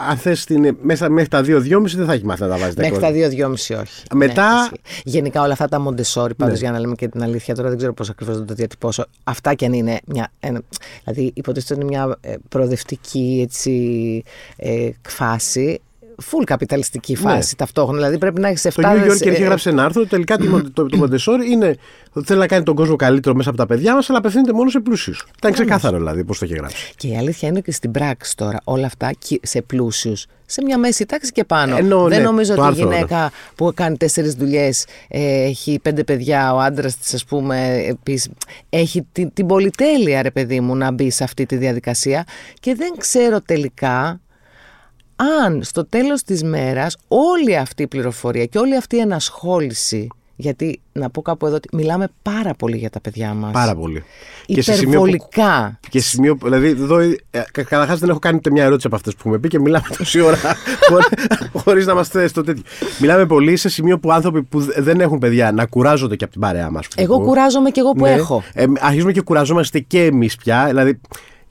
αν 0.08 0.16
θες 0.16 0.46
μέσα 0.80 1.08
μέχρι 1.10 1.28
τα 1.28 1.40
2-2,5 1.40 1.82
δεν 1.94 2.06
θα 2.06 2.12
έχει 2.12 2.24
μάθει 2.24 2.42
να 2.42 2.48
τα 2.48 2.56
βάζει. 2.56 2.74
Μέχρι 2.76 2.98
τα 2.98 3.10
2-2,5 3.10 3.50
όχι. 3.52 4.02
Μετά. 4.14 4.62
Ναι, 4.62 4.68
Γενικά 5.04 5.42
όλα 5.42 5.52
αυτά 5.52 5.68
τα 5.68 5.80
Μοντεσόρι, 5.80 6.34
πάντως 6.34 6.54
ναι. 6.54 6.60
για 6.60 6.70
να 6.70 6.78
λέμε 6.78 6.94
και 6.94 7.08
την 7.08 7.22
αλήθεια, 7.22 7.54
τώρα 7.54 7.68
δεν 7.68 7.78
ξέρω 7.78 7.94
πώς 7.94 8.10
ακριβώς 8.10 8.38
να 8.38 8.44
το 8.44 8.54
διατυπώσω. 8.54 9.04
Αυτά 9.24 9.54
κι 9.54 9.64
αν 9.64 9.72
είναι 9.72 10.00
μια. 10.06 10.32
Ένα, 10.40 10.60
δηλαδή 11.04 11.32
υποτίθεται 11.34 11.74
είναι 11.74 11.84
μια 11.84 12.18
ε, 12.20 12.34
προοδευτική 12.48 13.40
έτσι, 13.42 14.22
ε, 14.56 14.90
φάση 15.08 15.63
full 16.22 16.44
καπιταλιστική 16.44 17.16
φάση 17.16 17.56
ταυτόχρονα. 17.56 17.96
Δηλαδή 17.98 18.18
πρέπει 18.18 18.40
να 18.40 18.48
έχεις 18.48 18.66
7 18.66 18.70
Το 18.74 18.82
New 18.82 19.10
Yorker 19.10 19.26
έχει 19.26 19.42
γράψει 19.42 19.68
ένα 19.68 19.84
άρθρο. 19.84 20.06
Τελικά 20.06 20.36
το, 20.38 20.70
το, 20.72 20.86
το 20.86 20.98
Montessori 21.02 21.50
είναι 21.50 21.76
ότι 22.12 22.26
θέλει 22.26 22.38
να 22.38 22.46
κάνει 22.46 22.62
τον 22.62 22.74
κόσμο 22.74 22.96
καλύτερο 22.96 23.34
μέσα 23.34 23.48
από 23.48 23.58
τα 23.58 23.66
παιδιά 23.66 23.94
μας, 23.94 24.10
αλλά 24.10 24.18
απευθύνεται 24.18 24.52
μόνο 24.52 24.70
σε 24.70 24.80
πλούσιους. 24.80 25.26
Ήταν 25.36 25.52
ξεκάθαρο 25.52 25.96
δηλαδή 25.96 26.24
πώς 26.24 26.38
το 26.38 26.44
έχει 26.44 26.54
γράψει. 26.54 26.92
Και 26.96 27.08
η 27.08 27.16
αλήθεια 27.16 27.48
είναι 27.48 27.58
ότι 27.58 27.72
στην 27.72 27.90
πράξη 27.90 28.36
τώρα 28.36 28.60
όλα 28.64 28.86
αυτά 28.86 29.10
κι 29.18 29.40
σε 29.42 29.62
πλούσιους, 29.62 30.26
σε 30.46 30.62
μια 30.62 30.78
μέση 30.78 31.06
τάξη 31.06 31.32
και 31.32 31.44
πάνω. 31.44 31.76
Ενώ, 31.76 32.08
Δεν 32.08 32.18
ναι, 32.18 32.24
νομίζω 32.24 32.54
το 32.54 32.66
ότι 32.66 32.78
η 32.78 32.82
άρθρο, 32.82 32.92
γυναίκα 32.92 33.32
που 33.54 33.72
κάνει 33.74 33.96
τέσσερις 33.96 34.34
δουλειές, 34.34 34.86
έχει 35.08 35.78
πέντε 35.82 36.04
παιδιά, 36.04 36.54
ο 36.54 36.58
άντρας 36.58 36.96
της, 36.96 37.14
ας 37.14 37.24
πούμε, 37.24 37.84
επίσης, 37.88 38.28
έχει 38.68 39.06
την, 39.12 39.32
την 39.32 39.46
πολυτέλεια, 39.46 40.22
ρε 40.22 40.30
παιδί 40.30 40.60
μου, 40.60 40.76
να 40.76 40.90
μπει 40.90 41.10
σε 41.10 41.24
αυτή 41.24 41.46
τη 41.46 41.56
διαδικασία. 41.56 42.24
Και 42.60 42.74
δεν 42.74 42.92
ξέρω 42.98 43.40
τελικά 43.40 44.20
αν 45.16 45.62
στο 45.62 45.84
τέλος 45.86 46.22
της 46.22 46.42
μέρας 46.42 46.96
όλη 47.08 47.56
αυτή 47.56 47.82
η 47.82 47.86
πληροφορία 47.86 48.44
και 48.44 48.58
όλη 48.58 48.76
αυτή 48.76 48.96
η 48.96 48.98
ενασχόληση 48.98 50.08
γιατί 50.36 50.80
να 50.92 51.10
πω 51.10 51.22
κάπου 51.22 51.46
εδώ 51.46 51.54
ότι 51.54 51.68
μιλάμε 51.72 52.06
πάρα 52.22 52.54
πολύ 52.54 52.76
για 52.76 52.90
τα 52.90 53.00
παιδιά 53.00 53.34
μας. 53.34 53.52
Πάρα 53.52 53.74
πολύ. 53.74 54.04
Και 54.46 54.62
σε 54.62 54.72
σημείο 54.72 55.00
που- 55.00 55.06
Υπερβολικά. 55.06 55.78
Και 55.90 56.00
σε 56.00 56.08
σημείο, 56.08 56.36
που- 56.36 56.44
δηλαδή, 56.46 56.66
εδώ, 56.68 56.98
ε, 56.98 57.16
καταρχάς 57.52 57.98
δεν 57.98 58.08
έχω 58.08 58.18
κάνει 58.18 58.36
ούτε 58.36 58.50
μια 58.50 58.64
ερώτηση 58.64 58.86
από 58.86 58.96
αυτές 58.96 59.12
που 59.14 59.18
έχουμε 59.20 59.38
πει 59.38 59.48
και 59.48 59.58
μιλάμε 59.60 59.84
τόση 59.98 60.20
ώρα 60.20 60.38
χωρί 61.52 61.84
να 61.84 61.92
είμαστε 61.92 62.26
στο 62.26 62.42
τέτοιο. 62.42 62.62
Μιλάμε 63.00 63.26
πολύ 63.26 63.56
σε 63.56 63.68
σημείο 63.68 63.98
που 63.98 64.12
άνθρωποι 64.12 64.42
που 64.42 64.60
δε- 64.60 64.80
δεν 64.82 65.00
έχουν 65.00 65.18
παιδιά 65.18 65.52
να 65.52 65.66
κουράζονται 65.66 66.16
και 66.16 66.24
από 66.24 66.32
την 66.32 66.42
παρέα 66.42 66.70
μας. 66.70 66.86
Εγώ 66.96 67.20
κουράζομαι 67.20 67.70
και 67.70 67.80
εγώ 67.80 67.92
που 67.92 68.06
έχω. 68.06 68.42
Ε, 68.54 68.64
αρχίζουμε 68.80 69.12
και 69.12 69.20
κουραζόμαστε 69.20 69.78
και 69.78 70.04
εμείς 70.04 70.36
πια. 70.36 70.64
Δηλαδή, 70.66 71.00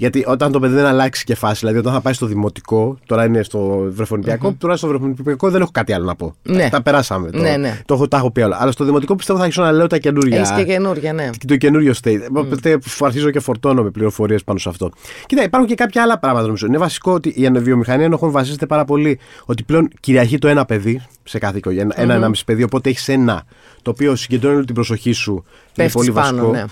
γιατί 0.04 0.24
όταν 0.28 0.52
το 0.52 0.60
παιδί 0.60 0.74
δεν 0.74 0.86
αλλάξει 0.86 1.24
και 1.24 1.36
φάση, 1.36 1.60
δηλαδή 1.60 1.78
όταν 1.78 1.94
θα 1.94 2.02
πάει 2.02 2.14
στο 2.14 2.26
δημοτικό, 2.26 2.98
τώρα 3.06 3.26
είναι 3.26 3.44
στο 3.44 3.86
βρεφονιπιακό, 3.90 4.54
τώρα 4.58 4.76
στο 4.78 4.88
βρεφονιπιακό 4.88 5.50
δεν 5.50 5.62
έχω 5.62 5.70
κάτι 5.74 5.94
άλλο 5.94 6.06
να 6.06 6.16
πω. 6.16 6.36
Ναι. 6.44 6.70
Τα 6.70 6.82
περάσαμε. 6.82 7.30
Το, 7.30 7.38
Ναι, 7.38 7.58
ναι. 7.58 7.80
το 7.86 7.94
έχω, 7.94 8.08
τα 8.08 8.18
έχω 8.18 8.32
πει 8.32 8.42
όλα. 8.42 8.58
Αλλά 8.60 8.72
στο 8.72 8.84
δημοτικό 8.84 9.16
πιστεύω 9.16 9.38
θα 9.40 9.44
αρχίσω 9.46 9.64
να 9.64 9.72
λέω 9.72 9.88
τα 9.88 9.98
καινούργια 9.98 10.38
Έχεις 10.38 10.52
και 10.52 10.64
καινούργια, 10.64 11.14
ναι. 11.14 11.30
και 11.38 11.46
το 11.48 11.56
καινούριο 11.58 11.94
state. 12.04 12.20
Οπότε 12.34 12.80
αρχίζω 13.00 13.30
και 13.30 13.40
φορτώνω 13.40 13.84
με 13.84 13.90
πληροφορίες 13.90 14.44
πάνω 14.44 14.60
σε 14.60 14.70
αυτό. 14.70 14.90
Κοίτα, 15.26 15.44
υπάρχουν 15.44 15.70
και 15.70 15.76
κάποια 15.76 16.02
άλλα 16.02 16.20
πράγματα 16.20 16.46
νομίζω. 16.46 16.66
Είναι 16.66 16.78
βασικό 16.78 17.12
ότι 17.14 17.30
η 17.36 17.50
βιομηχανία 17.52 18.06
ενοχών 18.06 18.32
βασίζεται 18.32 18.66
πάρα 18.66 18.86
πολύ 18.86 19.20
ότι 19.46 19.64
πλέον 19.64 19.90
κυριαρχεί 20.00 20.38
το 20.38 20.48
ένα 20.48 20.66
παιδί 20.66 21.02
σε 21.24 21.38
κάθε 21.40 21.58
οικογένεια. 21.58 21.96
Ένα, 21.98 22.14
ένα 22.14 22.30
μισή 22.30 22.44
παιδί. 22.46 22.64
Οπότε 22.64 22.90
έχεις 22.90 23.08
ένα 23.08 23.44
το 23.82 23.90
οποίο 23.92 24.16
συγκεντρώνει 24.16 24.56
όλη 24.56 24.66
την 24.66 24.76
προσοχή 24.76 25.12
σου. 25.12 25.32
είναι 25.32 25.44
Πέφτεις 25.76 25.94
πολύ 25.94 26.12
πάνω, 26.12 26.36
βασικό. 26.38 26.52
ναι. 26.52 26.64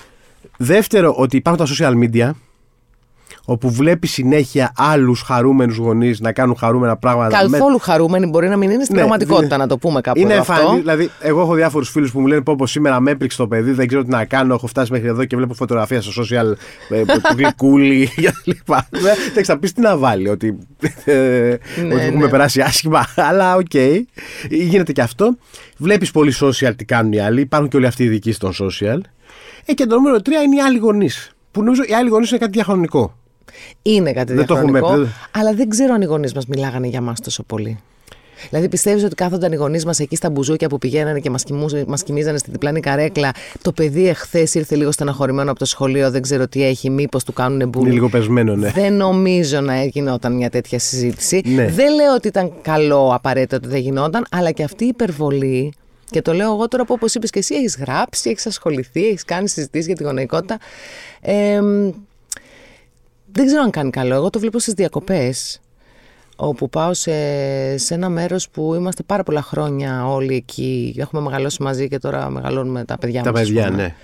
Δεύτερο, 0.57 1.13
ότι 1.17 1.37
υπάρχουν 1.37 1.65
τα 1.65 1.73
social 1.75 1.93
media 2.03 2.31
όπου 3.45 3.71
βλέπει 3.71 4.07
συνέχεια 4.07 4.71
άλλους 4.77 5.21
χαρούμενους 5.21 5.77
γονείς 5.77 6.19
να 6.19 6.31
κάνουν 6.31 6.55
χαρούμενα 6.55 6.97
πράγματα. 6.97 7.49
με- 7.49 7.57
Καθόλου 7.57 7.77
χαρούμενοι 7.79 8.25
μπορεί 8.25 8.49
να 8.49 8.57
μην 8.57 8.69
είναι 8.69 8.83
στην 8.83 8.95
Ναι, 8.95 9.01
πραγματικότητα, 9.01 9.47
δεν- 9.49 9.59
να 9.59 9.67
το 9.67 9.77
πούμε 9.77 10.01
κάπου 10.01 10.19
είναι 10.19 10.29
εδώ 10.33 10.37
εμφανή. 10.37 10.61
αυτό. 10.61 10.75
Δηλαδή, 10.77 11.09
εγώ 11.19 11.41
έχω 11.41 11.53
διάφορους 11.53 11.89
φίλους 11.89 12.11
που 12.11 12.19
μου 12.19 12.27
λένε 12.27 12.41
πω, 12.41 12.55
πω 12.55 12.65
σήμερα 12.67 12.99
με 12.99 13.11
έπληξε 13.11 13.37
το 13.37 13.47
παιδί, 13.47 13.71
δεν 13.71 13.87
ξέρω 13.87 14.03
τι 14.03 14.09
να 14.09 14.25
κάνω. 14.25 14.53
Έχω 14.53 14.67
φτάσει 14.67 14.91
μέχρι 14.91 15.07
εδώ 15.07 15.25
και 15.25 15.35
βλέπω 15.35 15.53
φωτογραφία 15.53 16.01
στο 16.01 16.23
social 16.23 16.51
ε, 16.89 17.01
του 17.05 17.21
γλυκούλη 17.37 18.09
κλπ. 18.43 18.69
Εντάξει, 18.89 19.43
θα 19.43 19.57
πεις 19.59 19.73
τι 19.73 19.81
να 19.81 19.97
βάλει, 19.97 20.29
ότι, 20.29 20.57
ε, 21.05 21.13
Ναι, 21.13 21.93
ότι 21.93 22.05
έχουμε 22.05 22.23
ναι. 22.25 22.29
περάσει 22.29 22.61
άσχημα. 22.61 23.05
Αλλά 23.29 23.55
οκ, 23.55 23.73
γίνεται 24.49 24.91
και 24.91 25.01
αυτό. 25.01 25.37
Βλέπεις 25.77 26.11
πολύ 26.11 26.33
social 26.41 26.71
τι 26.75 26.85
κάνουν 26.85 27.11
οι 27.11 27.19
άλλοι. 27.19 27.41
Υπάρχουν 27.41 27.69
και 27.69 27.77
όλοι 27.77 27.85
αυτοί 27.85 28.03
οι 28.03 28.05
ειδικοί 28.05 28.31
στον 28.31 28.51
social. 28.51 28.99
Ε, 29.65 29.73
και 29.73 29.85
το 29.85 29.95
νούμερο 29.95 30.17
3 30.17 30.27
είναι 30.45 30.55
οι 30.55 30.59
άλλοι 30.61 30.77
γονείς. 30.77 31.31
Που 31.51 31.63
νομίζω 31.63 31.81
οι 31.87 31.93
άλλοι 31.93 32.09
γονείς 32.09 32.29
είναι 32.29 32.39
κάτι 32.39 32.51
διαχρονικό. 32.51 33.15
Είναι 33.81 34.11
κάτι 34.13 34.33
Δεν 34.33 34.45
το 34.45 34.55
έχουμε 34.55 34.71
διαχρονικό, 34.79 35.09
πει. 35.31 35.39
αλλά 35.39 35.53
δεν 35.53 35.69
ξέρω 35.69 35.93
αν 35.93 36.01
οι 36.01 36.05
γονείς 36.05 36.33
μας 36.33 36.45
μιλάγανε 36.45 36.87
για 36.87 37.01
μας 37.01 37.19
τόσο 37.19 37.43
πολύ. 37.43 37.79
Δηλαδή, 38.49 38.69
πιστεύεις 38.69 39.03
ότι 39.03 39.15
κάθονταν 39.15 39.51
οι 39.51 39.55
γονείς 39.55 39.85
μας 39.85 39.99
εκεί 39.99 40.15
στα 40.15 40.29
μπουζούκια 40.29 40.67
που 40.69 40.77
πηγαίνανε 40.77 41.19
και 41.19 41.29
μας 41.29 41.43
μας 41.87 42.03
κοιμίζανε 42.03 42.37
στη 42.37 42.51
διπλάνη 42.51 42.79
καρέκλα. 42.79 43.31
Το 43.61 43.71
παιδί 43.71 44.07
εχθές 44.07 44.53
ήρθε 44.53 44.75
λίγο 44.75 44.91
στεναχωρημένο 44.91 45.49
από 45.49 45.59
το 45.59 45.65
σχολείο, 45.65 46.11
δεν 46.11 46.21
ξέρω 46.21 46.47
τι 46.47 46.63
έχει, 46.63 46.89
μήπως 46.89 47.23
του 47.23 47.33
κάνουν 47.33 47.59
Είναι 47.59 47.65
μπουλ. 47.65 47.89
λίγο 47.91 48.09
πεσμένο, 48.09 48.55
ναι. 48.55 48.69
Δεν 48.71 48.93
νομίζω 48.93 49.61
να 49.61 49.83
γινόταν 49.83 50.35
μια 50.35 50.49
τέτοια 50.49 50.79
συζήτηση. 50.79 51.41
Ναι. 51.45 51.67
Δεν 51.67 51.93
λέω 51.95 52.13
ότι 52.15 52.27
ήταν 52.27 52.51
καλό 52.61 53.13
απαραίτητα 53.13 53.55
ότι 53.55 53.67
δεν 53.67 53.79
γινόταν, 53.79 54.25
αλλά 54.31 54.51
και 54.51 54.63
αυτή 54.63 54.83
η 54.83 54.87
υπερβολή. 54.87 55.73
Και 56.09 56.21
το 56.21 56.33
λέω 56.33 56.53
εγώ 56.53 56.67
τώρα 56.67 56.85
που 56.85 56.93
όπως 56.93 57.13
είπες 57.15 57.29
και 57.29 57.39
εσύ, 57.39 57.55
έχεις 57.55 57.77
γράψει, 57.79 58.29
έχεις 58.29 58.45
ασχοληθεί, 58.45 59.07
έχεις 59.07 59.23
κάνει 59.25 59.49
συζητήσεις 59.49 59.85
για 59.87 59.95
τη 59.95 60.03
γονεϊκότητα. 60.03 60.57
Ε, 61.21 61.59
δεν 63.31 63.45
ξέρω 63.45 63.61
αν 63.61 63.69
κάνει 63.69 63.89
καλό. 63.89 64.15
Εγώ 64.15 64.29
το 64.29 64.39
βλέπω 64.39 64.59
στις 64.59 64.73
διακοπές. 64.73 65.61
Όπου 66.35 66.69
πάω 66.69 66.93
σε, 66.93 67.11
σε 67.77 67.93
ένα 67.93 68.09
μέρος 68.09 68.49
που 68.49 68.73
είμαστε 68.73 69.03
πάρα 69.03 69.23
πολλά 69.23 69.41
χρόνια 69.41 70.07
όλοι 70.07 70.35
εκεί. 70.35 70.95
Έχουμε 70.97 71.21
μεγαλώσει 71.21 71.63
μαζί 71.63 71.87
και 71.87 71.97
τώρα 71.97 72.29
μεγαλώνουμε 72.29 72.85
τα 72.85 72.97
παιδιά 72.97 73.23
Τα 73.23 73.31
μας, 73.31 73.41
ας 73.41 73.47
παιδιά, 73.47 73.65
πούμε. 73.67 73.81
ναι. 73.81 73.95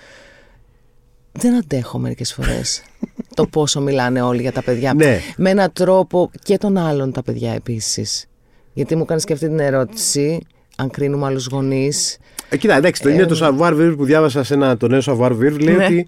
Δεν 1.32 1.56
αντέχω 1.56 1.98
μερικές 1.98 2.34
φορές 2.34 2.82
το 3.36 3.48
πόσο 3.48 3.82
μιλάνε 3.82 4.22
όλοι 4.22 4.42
για 4.42 4.52
τα 4.52 4.64
παιδιά. 4.64 4.94
Ναι. 4.94 5.20
Με 5.38 5.50
έναν 5.50 5.72
τρόπο 5.74 6.32
και 6.44 6.58
των 6.58 6.78
άλλων 6.78 7.12
τα 7.12 7.24
παιδιά 7.24 7.52
επίσης. 7.54 8.26
Γιατί 8.74 8.96
μου 8.96 9.06
κάνεις 9.06 9.24
και 9.24 9.34
αυτή 9.34 9.48
την 9.48 9.60
ερώτηση, 9.60 10.40
αν 10.76 10.90
κρίνουμε 10.90 11.26
άλλους 11.26 11.46
γονείς. 11.48 12.18
Ε, 12.50 12.58
κοίτα, 12.58 12.76
εντάξει, 12.76 13.02
το 13.02 13.10
είναι 13.10 13.26
το 13.26 13.38
savoir 13.42 13.72
vivre 13.74 13.94
που 13.98 14.06
διάβασα 14.06 14.44
σε 14.44 14.54
ένα, 14.54 14.78
το 14.78 14.88
νέο 14.88 15.02
savoir 15.06 15.32
vivre. 15.32 15.60
Λέει 15.60 15.76
Ναι. 15.76 15.86
ότι, 15.86 16.08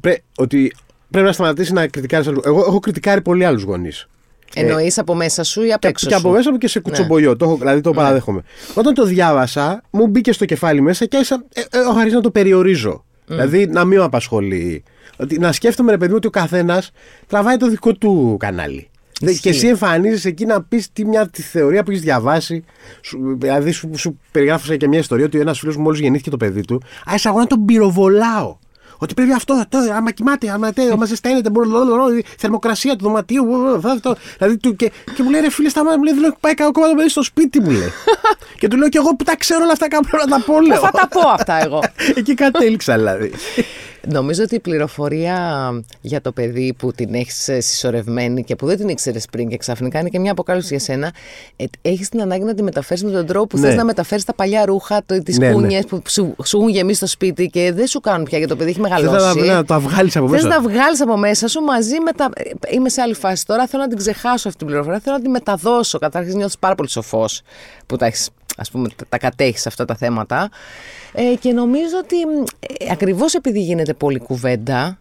πρέ, 0.00 0.16
ότι 0.36 0.72
πρέπει 1.10 1.26
να 1.26 1.32
σταματήσει 1.32 1.72
να 1.72 1.86
κριτικάρεις 1.86 2.26
άλλους. 2.26 2.44
Εγώ 2.44 2.58
έχω 2.58 2.78
κριτικάρει 2.78 3.20
πολύ 3.20 3.44
άλλους 3.44 3.62
γονείς. 3.62 4.06
Εννοείς 4.54 4.98
από 4.98 5.14
μέσα 5.14 5.44
σου 5.44 5.62
ή 5.62 5.72
απ' 5.72 5.80
Και, 5.80 5.88
έξω 5.88 6.06
και 6.06 6.14
από 6.14 6.28
σου; 6.28 6.34
μέσα 6.34 6.50
μου 6.50 6.58
και 6.58 6.68
σε 6.68 6.80
κουτσομπολιό. 6.80 7.36
Το 7.36 7.44
έχω, 7.44 7.56
δηλαδή 7.56 7.80
το 7.80 7.90
παραδέχομαι. 7.90 8.42
Όταν 8.74 8.94
το 8.94 9.04
διάβασα, 9.04 9.82
μου 9.90 10.06
μπήκε 10.06 10.32
στο 10.32 10.44
κεφάλι 10.44 10.80
μέσα 10.80 11.04
και 11.04 11.16
άρχισα, 11.16 11.44
ε, 11.52 11.60
ε, 11.60 11.78
έχω 11.78 11.98
αρχίσει 11.98 12.14
να 12.14 12.20
το 12.20 12.30
περιορίζω. 12.30 13.04
Δηλαδή 13.26 13.66
να 13.66 13.84
μην 13.84 13.98
με 13.98 14.04
απασχολεί. 14.04 14.82
Ότι, 15.16 15.38
να 15.38 15.52
σκέφτομαι, 15.52 15.90
ρε 15.90 15.96
παιδί 15.96 16.10
μου, 16.10 16.16
ότι 16.16 16.26
ο 16.26 16.30
καθένας 16.30 16.90
τραβάει 17.26 17.56
το 17.56 17.68
δικό 17.68 17.92
του 17.92 18.36
κανάλι. 18.38 18.88
Δε- 19.20 19.30
Ισχύει. 19.30 19.42
Και 19.42 19.48
εσύ 19.48 19.66
εμφανίζεσαι 19.66 20.28
εκεί 20.28 20.44
να 20.46 20.62
πεις 20.62 20.92
τι 20.92 21.04
μια 21.04 21.28
τη 21.28 21.42
θεωρία 21.42 21.82
που 21.82 21.90
έχεις 21.90 22.02
διαβάσει. 22.02 22.64
Σου, 23.02 23.36
δηλαδή 23.40 23.70
σου, 23.70 23.90
σου 23.96 24.18
περιγράφω 24.32 24.76
και 24.76 24.88
μια 24.88 24.98
ιστορία 24.98 25.24
ότι 25.24 25.40
ένας 25.40 25.58
φίλος 25.58 25.76
μου 25.76 25.82
μόλις 25.82 26.00
γεννήθηκε 26.00 26.30
το 26.30 26.36
παιδί 26.36 26.60
του, 26.60 26.82
άρχισα 27.04 27.28
εγώ 27.28 27.38
να 27.38 27.46
τον 27.46 27.64
πυροβολάω. 27.64 28.56
Ότι 28.98 29.14
πρέπει 29.14 29.32
αυτό, 29.32 29.54
αυτό, 29.54 29.78
άμα 29.96 30.10
κοιμάται, 30.10 30.50
άμα, 30.50 30.72
τε, 30.72 30.90
άμα 30.92 31.04
ζεσταίνεται, 31.04 31.50
μπορεί, 31.50 31.68
λο, 31.68 31.84
λο, 31.84 31.96
λο, 31.96 32.16
η 32.16 32.24
θερμοκρασία 32.38 32.96
του 32.96 33.04
δωματίου. 33.04 33.44
μπο, 33.44 33.56
μπο, 33.58 33.74
αυτό, 33.74 33.88
αυτό. 33.88 34.16
Δηλαδή, 34.38 34.56
του, 34.56 34.76
και, 34.76 34.92
και 35.16 35.22
μου 35.22 35.30
λέει 35.30 35.40
ρε 35.40 35.50
φίλε, 35.50 35.68
σταμάτα, 35.68 35.96
μου 35.96 36.02
λέει 36.04 36.14
δεν 36.14 36.24
έχω 36.24 36.36
πάει 36.40 36.52
ακόμα 36.58 36.88
το 36.88 36.94
παιδί 36.94 37.08
στο 37.08 37.22
σπίτι 37.22 37.60
μου 37.60 37.70
λέει. 37.70 37.90
και 38.60 38.68
του 38.68 38.76
λέω 38.76 38.88
και 38.88 38.98
εγώ 38.98 39.16
που 39.16 39.24
τα 39.24 39.36
ξέρω 39.36 39.62
όλα 39.62 39.72
αυτά, 39.72 39.88
κάπου 39.88 40.08
πρέπει 40.10 40.28
να 40.30 40.36
τα 40.38 40.44
πω, 40.44 40.60
λέω. 40.60 40.78
Θα 40.80 40.90
τα 40.90 41.08
πω 41.10 41.28
αυτά 41.28 41.62
εγώ; 41.64 41.82
Εκεί 42.18 42.34
κατέληξα 42.34 42.96
δηλαδή. 42.96 43.32
Νομίζω 44.08 44.42
ότι 44.42 44.54
η 44.54 44.60
πληροφορία 44.60 45.36
για 46.00 46.20
το 46.20 46.32
παιδί 46.32 46.74
που 46.78 46.92
την 46.92 47.14
έχεις 47.14 47.34
συσσωρευμένη 47.58 48.44
και 48.44 48.56
που 48.56 48.66
δεν 48.66 48.76
την 48.76 48.88
ήξερες 48.88 49.24
πριν 49.32 49.48
και 49.48 49.56
ξαφνικά 49.56 49.98
είναι 50.00 50.08
και 50.08 50.18
μια 50.18 50.30
αποκάλυψη 50.32 50.68
για 50.68 50.78
σένα, 50.78 51.12
έχεις 51.82 52.08
την 52.08 52.20
ανάγκη 52.20 52.44
να 52.44 52.54
τη 52.54 52.62
μεταφέρεις 52.62 53.04
με 53.04 53.10
τον 53.10 53.26
τρόπο 53.26 53.46
που 53.46 53.58
Ναι. 53.58 53.66
θες 53.66 53.76
να 53.76 53.84
μεταφέρεις 53.84 54.24
τα 54.24 54.34
παλιά 54.34 54.64
ρούχα, 54.64 55.02
τις 55.24 55.38
Ναι, 55.38 55.46
ναι. 55.46 55.52
κούνιες 55.52 55.84
που 55.84 56.02
σου, 56.08 56.34
σου 56.44 56.56
έχουν 56.58 56.68
γεμίσει 56.68 57.00
το 57.00 57.06
σπίτι 57.06 57.46
και 57.46 57.72
δεν 57.72 57.86
σου 57.86 58.00
κάνουν 58.00 58.24
πια 58.24 58.38
γιατί 58.38 58.52
το 58.52 58.58
παιδί 58.58 58.70
έχει 58.70 58.80
Θε 58.80 58.85
μεγαλώσει. 58.88 59.40
να, 59.40 59.54
να 59.54 59.64
τα 59.64 59.78
βγάλεις 59.78 60.16
από 60.16 60.26
Θε 60.26 60.32
μέσα. 60.32 60.48
να 60.48 60.54
τα 60.54 60.60
βγάλεις 60.60 61.00
από 61.00 61.16
μέσα 61.16 61.48
σου 61.48 61.60
μαζί 61.60 62.00
με 62.00 62.12
τα. 62.12 62.30
Είμαι 62.70 62.88
σε 62.88 63.00
άλλη 63.00 63.14
φάση 63.14 63.46
τώρα. 63.46 63.66
Θέλω 63.66 63.82
να 63.82 63.88
την 63.88 63.98
ξεχάσω 63.98 64.48
αυτή 64.48 64.58
την 64.58 64.66
πληροφορία. 64.66 65.00
Θέλω 65.00 65.16
να 65.16 65.22
την 65.22 65.30
μεταδώσω. 65.30 65.98
Καταρχήν 65.98 66.36
νιώθεις 66.36 66.58
πάρα 66.58 66.74
πολύ 66.74 66.90
σοφός 66.90 67.42
που 67.86 67.96
τα 67.96 68.06
έχεις, 68.06 68.30
ας 68.56 68.70
πούμε, 68.70 68.88
τα, 68.96 69.04
τα 69.08 69.18
κατέχεις 69.18 69.66
αυτά 69.66 69.84
τα 69.84 69.94
θέματα. 69.94 70.48
Ε, 71.12 71.34
και 71.40 71.52
νομίζω 71.52 71.98
ότι 72.02 72.16
ε, 72.60 72.92
ακριβώς 72.92 73.34
επειδή 73.34 73.60
γίνεται 73.60 73.94
πολλή 73.94 74.18
κουβέντα 74.18 74.98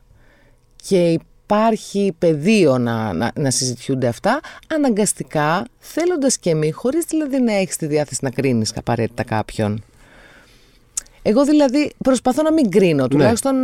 και 0.87 1.19
υπάρχει 1.45 2.15
πεδίο 2.19 2.77
να, 2.77 3.13
να, 3.13 3.31
να 3.35 3.51
συζητιούνται 3.51 4.07
αυτά, 4.07 4.39
αναγκαστικά, 4.75 5.65
θέλοντας 5.79 6.37
και 6.37 6.55
μη, 6.55 6.71
χωρίς 6.71 7.05
δηλαδή 7.05 7.39
να 7.41 7.53
έχεις 7.53 7.75
τη 7.75 7.85
διάθεση 7.85 8.19
να 8.23 8.29
κρίνεις 8.29 8.73
απαραίτητα 8.75 9.23
κάποιον. 9.23 9.83
Εγώ 11.27 11.43
δηλαδή 11.45 11.91
προσπαθώ 12.03 12.41
να 12.41 12.53
μην 12.53 12.69
κρίνω, 12.69 13.07
τουλάχιστον 13.07 13.55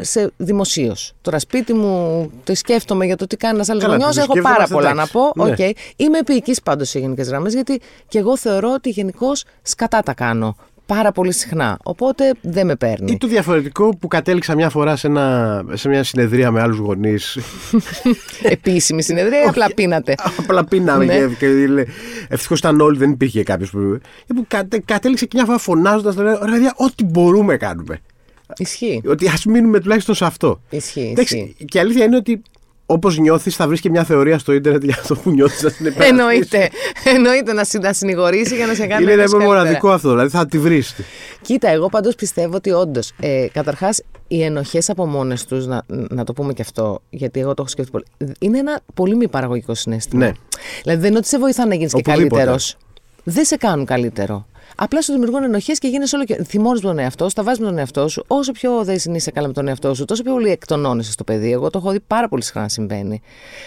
σε 0.00 0.32
δημοσίως. 0.36 1.12
Τώρα 1.22 1.38
σπίτι 1.38 1.72
μου 1.72 2.30
το 2.44 2.54
σκέφτομαι 2.54 3.04
για 3.06 3.16
το 3.16 3.26
τι 3.26 3.36
κάνει 3.36 3.54
ένας 3.54 3.68
άλλος 3.68 3.82
Καλά, 3.82 3.96
γονιός. 3.96 4.14
το 4.14 4.20
Έχω 4.22 4.32
πάρα 4.32 4.54
σκέφτομαστε, 4.54 4.74
πολλά 4.74 4.94
να 4.94 5.02
εντάξει. 5.02 5.12
πω. 5.12 5.44
Ναι. 5.44 5.50
Οκ. 5.50 5.76
Είμαι 5.96 6.18
επιεικής 6.18 6.54
πάντως 6.64 6.88
σε 6.88 6.98
γενικές 6.98 7.28
γραμμές, 7.28 7.54
γιατί 7.54 7.80
και 8.08 8.18
εγώ 8.18 8.36
θεωρώ 8.36 8.72
ότι 8.72 8.90
γενικώς 8.90 9.44
σκατά 9.62 10.00
τα 10.02 10.14
κάνω. 10.14 10.56
Πάρα 10.94 11.12
πολύ 11.12 11.32
συχνά. 11.32 11.78
Οπότε 11.82 12.32
δεν 12.40 12.66
με 12.66 12.76
παίρνει. 12.76 13.12
Ή 13.12 13.16
το 13.16 13.26
διαφορετικό 13.26 13.96
που 13.96 14.08
κατέληξα 14.08 14.54
μια 14.54 14.70
φορά 14.70 14.96
σε, 14.96 15.06
ένα, 15.06 15.64
σε 15.72 15.88
μια 15.88 16.04
συνεδρία 16.04 16.50
με 16.50 16.60
άλλους 16.60 16.78
γονείς. 16.78 17.38
Επίσημη 18.42 19.02
συνεδρία 19.02 19.42
ή 19.42 19.44
απλά 19.46 19.66
πίνατε; 19.74 20.14
Απλά 20.38 20.64
πίναμε 20.64 21.04
Ναι. 21.04 21.18
και, 21.18 21.34
και 21.34 21.86
ευτυχώς 22.28 22.58
ήταν 22.58 22.80
όλοι, 22.80 22.98
δεν 22.98 23.10
υπήρχε 23.10 23.42
κάποιος 23.42 23.70
που. 23.70 23.98
και 24.26 24.34
που 24.34 24.44
κατε, 24.48 24.82
κατέληξε 24.84 25.24
και 25.26 25.32
μια 25.34 25.44
φορά 25.44 25.58
φωνάζοντας, 25.58 26.14
ρε 26.14 26.50
παιδιά, 26.50 26.74
ό,τι 26.76 27.04
μπορούμε 27.04 27.56
κάνουμε. 27.56 28.00
Ισχύει. 28.56 29.02
Ότι 29.06 29.28
ας 29.28 29.44
μείνουμε 29.44 29.80
τουλάχιστον 29.80 30.14
σε 30.14 30.24
αυτό. 30.24 30.60
Ισχύει. 30.70 31.08
Εντάξει, 31.10 31.36
ισχύει. 31.38 31.64
και 31.64 31.78
η 31.78 31.80
αλήθεια 31.80 32.04
είναι 32.04 32.16
ότι 32.16 32.42
Όπως 32.92 33.18
νιώθεις, 33.18 33.56
θα 33.56 33.66
βρεις 33.68 33.80
και 33.80 33.90
μια 33.90 34.04
θεωρία 34.04 34.38
στο 34.38 34.52
ίντερνετ 34.52 34.84
για 34.84 34.96
αυτό 35.00 35.16
που 35.16 35.30
νιώθεις 35.30 35.62
να 35.62 35.70
την 35.70 35.86
επαναλάβει. 35.86 36.18
Εννοείται. 36.20 36.68
Εννοείται 37.04 37.52
να, 37.52 37.64
συ- 37.64 37.82
να 37.82 37.92
συνηγορήσει 37.92 38.56
για 38.56 38.66
να 38.66 38.74
σε 38.74 38.86
κάνει 38.86 39.02
Είναι 39.02 39.14
να 39.14 39.22
ένα 39.22 39.30
νιώσεις 39.30 39.46
μοναδικό 39.46 39.90
αυτό, 39.90 40.08
δηλαδή 40.10 40.28
θα 40.28 40.46
τη 40.46 40.58
βρεις. 40.58 40.94
Κοίτα, 41.42 41.68
εγώ 41.68 41.88
πάντως 41.88 42.14
πιστεύω 42.14 42.54
ότι 42.56 42.70
όντως. 42.70 43.12
Ε, 43.20 43.46
Καταρχάς, 43.52 44.02
οι 44.28 44.42
ενοχές 44.42 44.90
από 44.90 45.06
μόνες 45.06 45.44
τους, 45.44 45.66
να, 45.66 45.82
να 45.86 46.24
το 46.24 46.32
πούμε 46.32 46.52
και 46.52 46.62
αυτό, 46.62 47.02
γιατί 47.10 47.40
εγώ 47.40 47.48
το 47.48 47.56
έχω 47.58 47.68
σκεφτεί 47.70 47.90
πολύ. 47.90 48.04
Είναι 48.38 48.58
ένα 48.58 48.80
πολύ 48.94 49.16
μη 49.16 49.28
παραγωγικό 49.28 49.74
συνέστημα. 49.74 50.24
Ναι. 50.24 50.32
Δηλαδή 50.82 51.00
δεν 51.00 51.08
είναι 51.10 51.18
ότι 51.18 51.28
σε 51.28 51.38
βοηθά 51.38 51.66
να 51.66 51.74
γίνεις 51.74 51.92
και 51.92 51.98
Οπουδήποτε. 52.06 52.28
καλύτερος. 52.36 52.76
Δεν 53.24 53.44
σε 53.44 53.56
κάνουν 53.56 53.84
καλύτερο. 53.84 54.46
Απλά 54.82 55.02
σου 55.02 55.12
δημιουργούν 55.12 55.42
ενοχές 55.42 55.78
και 55.78 55.88
γίνει 55.88 56.04
όλο 56.14 56.24
και. 56.24 56.42
Θυμώνεις 56.44 56.82
με 56.82 56.88
τον 56.88 56.98
εαυτό 56.98 57.28
σου, 57.28 57.34
τα 57.34 57.42
βάζεις 57.42 57.60
με 57.60 57.66
τον 57.66 57.78
εαυτό 57.78 58.08
σου. 58.08 58.24
Όσο 58.26 58.52
πιο 58.52 58.84
δεν 58.84 59.14
είσαι 59.14 59.30
καλά 59.30 59.46
με 59.46 59.52
τον 59.52 59.68
εαυτό 59.68 59.94
σου, 59.94 60.04
τόσο 60.04 60.22
πιο 60.22 60.32
πολύ 60.32 60.50
εκτονώνεσαι 60.50 61.12
στο 61.12 61.24
παιδί. 61.24 61.52
Εγώ 61.52 61.70
το 61.70 61.78
έχω 61.78 61.90
δει 61.90 62.00
πάρα 62.00 62.28
πολύ 62.28 62.42
συχνά 62.42 62.62
να 62.62 62.68
συμβαίνει. 62.68 63.20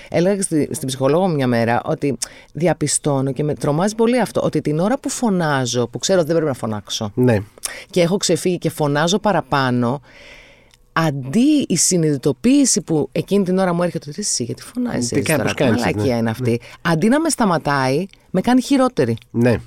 Έλεγα 0.09 0.35
και 0.35 0.41
στη, 0.41 0.69
στην 0.71 0.87
ψυχολόγο 0.87 1.27
μου 1.27 1.35
μια 1.35 1.47
μέρα 1.47 1.81
ότι 1.85 2.17
διαπιστώνω 2.53 3.31
και 3.31 3.43
με 3.43 3.53
τρομάζει 3.53 3.95
πολύ 3.95 4.19
αυτό. 4.19 4.41
Ότι 4.43 4.61
την 4.61 4.79
ώρα 4.79 4.97
που 4.99 5.09
φωνάζω, 5.09 5.87
που 5.87 5.99
ξέρω 5.99 6.19
ότι 6.19 6.27
δεν 6.27 6.35
πρέπει 6.35 6.51
να 6.51 6.57
φωνάξω, 6.57 7.11
Ναι. 7.13 7.37
και 7.89 8.01
έχω 8.01 8.17
ξεφύγει 8.17 8.57
και 8.57 8.69
φωνάζω 8.69 9.19
παραπάνω, 9.19 10.01
αντί 10.93 11.65
η 11.67 11.77
συνειδητοποίηση 11.77 12.81
που 12.81 13.09
εκείνη 13.11 13.43
την 13.43 13.57
ώρα 13.57 13.73
μου 13.73 13.83
έρχεται, 13.83 14.09
ότι 14.09 14.19
εσύ 14.21 14.43
γιατί 14.43 14.61
φωνάζεις 14.61 15.07
Τι 15.07 15.17
έτσι 15.17 15.31
τώρα, 15.31 15.43
κάπως 15.43 15.55
τι 15.55 15.63
κάνεις, 15.63 15.81
μαλακία 15.81 16.13
ναι. 16.13 16.19
είναι 16.19 16.29
αυτή, 16.29 16.61
αντί 16.81 17.07
να 17.07 17.19
με 17.19 17.29
σταματάει, 17.29 18.05
με 18.29 18.41
κάνει 18.41 18.61
χειρότερη. 18.61 19.17
Ναι. 19.31 19.59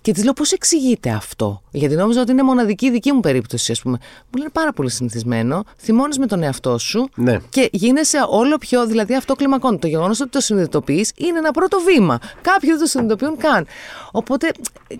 Και 0.00 0.12
της 0.12 0.24
λέω 0.24 0.32
πώς 0.32 0.52
εξηγείται 0.52 1.10
αυτό; 1.10 1.62
Γιατί 1.70 1.94
νόμιζα 1.94 2.20
ότι 2.20 2.30
είναι 2.32 2.42
μοναδική 2.42 2.86
η 2.86 2.90
δική 2.90 3.12
μου 3.12 3.20
περίπτωση, 3.20 3.72
ας 3.72 3.80
πούμε. 3.82 3.98
Μου 4.30 4.38
λένε 4.38 4.50
πάρα 4.52 4.72
πολύ 4.72 4.90
συνηθισμένο. 4.90 5.64
Θυμώνεις 5.78 6.18
με 6.18 6.26
τον 6.26 6.42
εαυτό 6.42 6.78
σου 6.78 7.08
Ναι. 7.14 7.38
και 7.48 7.68
γίνεσαι 7.72 8.18
όλο 8.28 8.56
πιο. 8.58 8.86
Δηλαδή 8.86 9.14
αυτό 9.14 9.34
κλιμακώνει. 9.34 9.78
Το 9.78 9.86
γεγονός 9.86 10.20
ότι 10.20 10.30
το 10.30 10.40
συνειδητοποιείς 10.40 11.12
είναι 11.16 11.38
ένα 11.38 11.50
πρώτο 11.50 11.78
βήμα. 11.80 12.18
Κάποιοι 12.40 12.70
δεν 12.70 12.78
το 12.78 12.86
συνειδητοποιούν 12.86 13.36
καν. 13.36 13.66
Οπότε, 14.12 14.50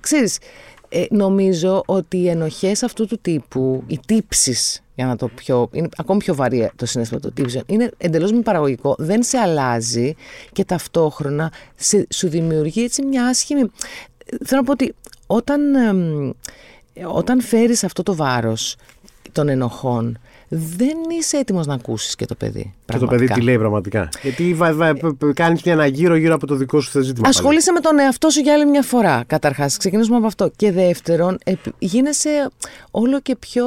ξέρεις, 0.01 0.39
ε, 0.89 1.05
νομίζω 1.11 1.83
ότι 1.87 2.17
οι 2.17 2.29
ενοχές 2.29 2.83
αυτού 2.83 3.07
του 3.07 3.19
τύπου, 3.23 3.83
οι 3.87 3.99
τύψεις, 4.07 4.83
για 4.95 5.07
να 5.07 5.17
το 5.17 5.29
πιο. 5.29 5.69
είναι 5.73 5.89
ακόμη 5.97 6.19
πιο 6.19 6.35
βαρύ 6.35 6.71
το 6.77 6.87
συνέστημα 6.87 7.21
των 7.21 7.33
τύψεων, 7.33 7.65
είναι 7.67 7.91
εντελώς 7.97 8.33
μη 8.33 8.43
παραγωγικό, 8.43 8.95
δεν 8.99 9.23
σε 9.23 9.39
αλλάζει 9.39 10.15
και 10.53 10.65
ταυτόχρονα 10.65 11.53
σε, 11.77 12.07
σου 12.15 12.29
δημιουργεί 12.29 12.83
έτσι 12.85 13.03
μια 13.05 13.27
άσχημη. 13.27 13.71
Θέλω 14.45 14.61
να 14.61 14.63
πω 14.67 14.73
ότι 14.73 14.95
όταν, 15.27 15.75
εμ, 15.75 16.31
όταν 17.07 17.41
φέρεις 17.41 17.85
αυτό 17.85 18.03
το 18.03 18.15
βάρος 18.15 18.77
των 19.33 19.49
ενοχών, 19.49 20.19
δεν 20.49 20.97
είσαι 21.19 21.37
έτοιμος 21.37 21.67
να 21.67 21.75
ακούσεις 21.75 22.15
και 22.15 22.25
το 22.27 22.35
παιδί. 22.35 22.63
Και 22.63 22.93
το 22.93 22.99
πραγματικά. 22.99 23.27
παιδί 23.27 23.41
τι 23.41 23.47
λέει 23.47 23.59
πραγματικά. 23.59 24.09
Γιατί 24.23 24.55
βα, 24.55 24.75
βα, 24.75 24.93
κάνεις 25.35 25.63
μια 25.63 25.75
αναγύρω 25.75 26.15
γύρω 26.17 26.35
από 26.35 26.47
το 26.47 26.55
δικό 26.55 26.81
σου 26.81 26.91
ζήτημα. 26.91 27.23
πάλι. 27.23 27.35
Ασχολείσαι 27.37 27.73
με 27.73 27.81
τον 27.81 27.99
εαυτό 27.99 28.31
σου 28.31 28.41
για 28.41 28.53
άλλη 28.53 28.67
μια 28.67 28.83
φορά, 28.83 29.25
καταρχάς. 29.27 29.77
Ξεκινήσουμε 29.77 30.17
από 30.17 30.27
αυτό. 30.27 30.51
Και 30.57 30.73
δεύτερον, 30.73 31.39
επ- 31.45 31.67
γίνεσαι 31.79 32.51
όλο 32.91 33.21
και 33.21 33.37
πιο... 33.37 33.65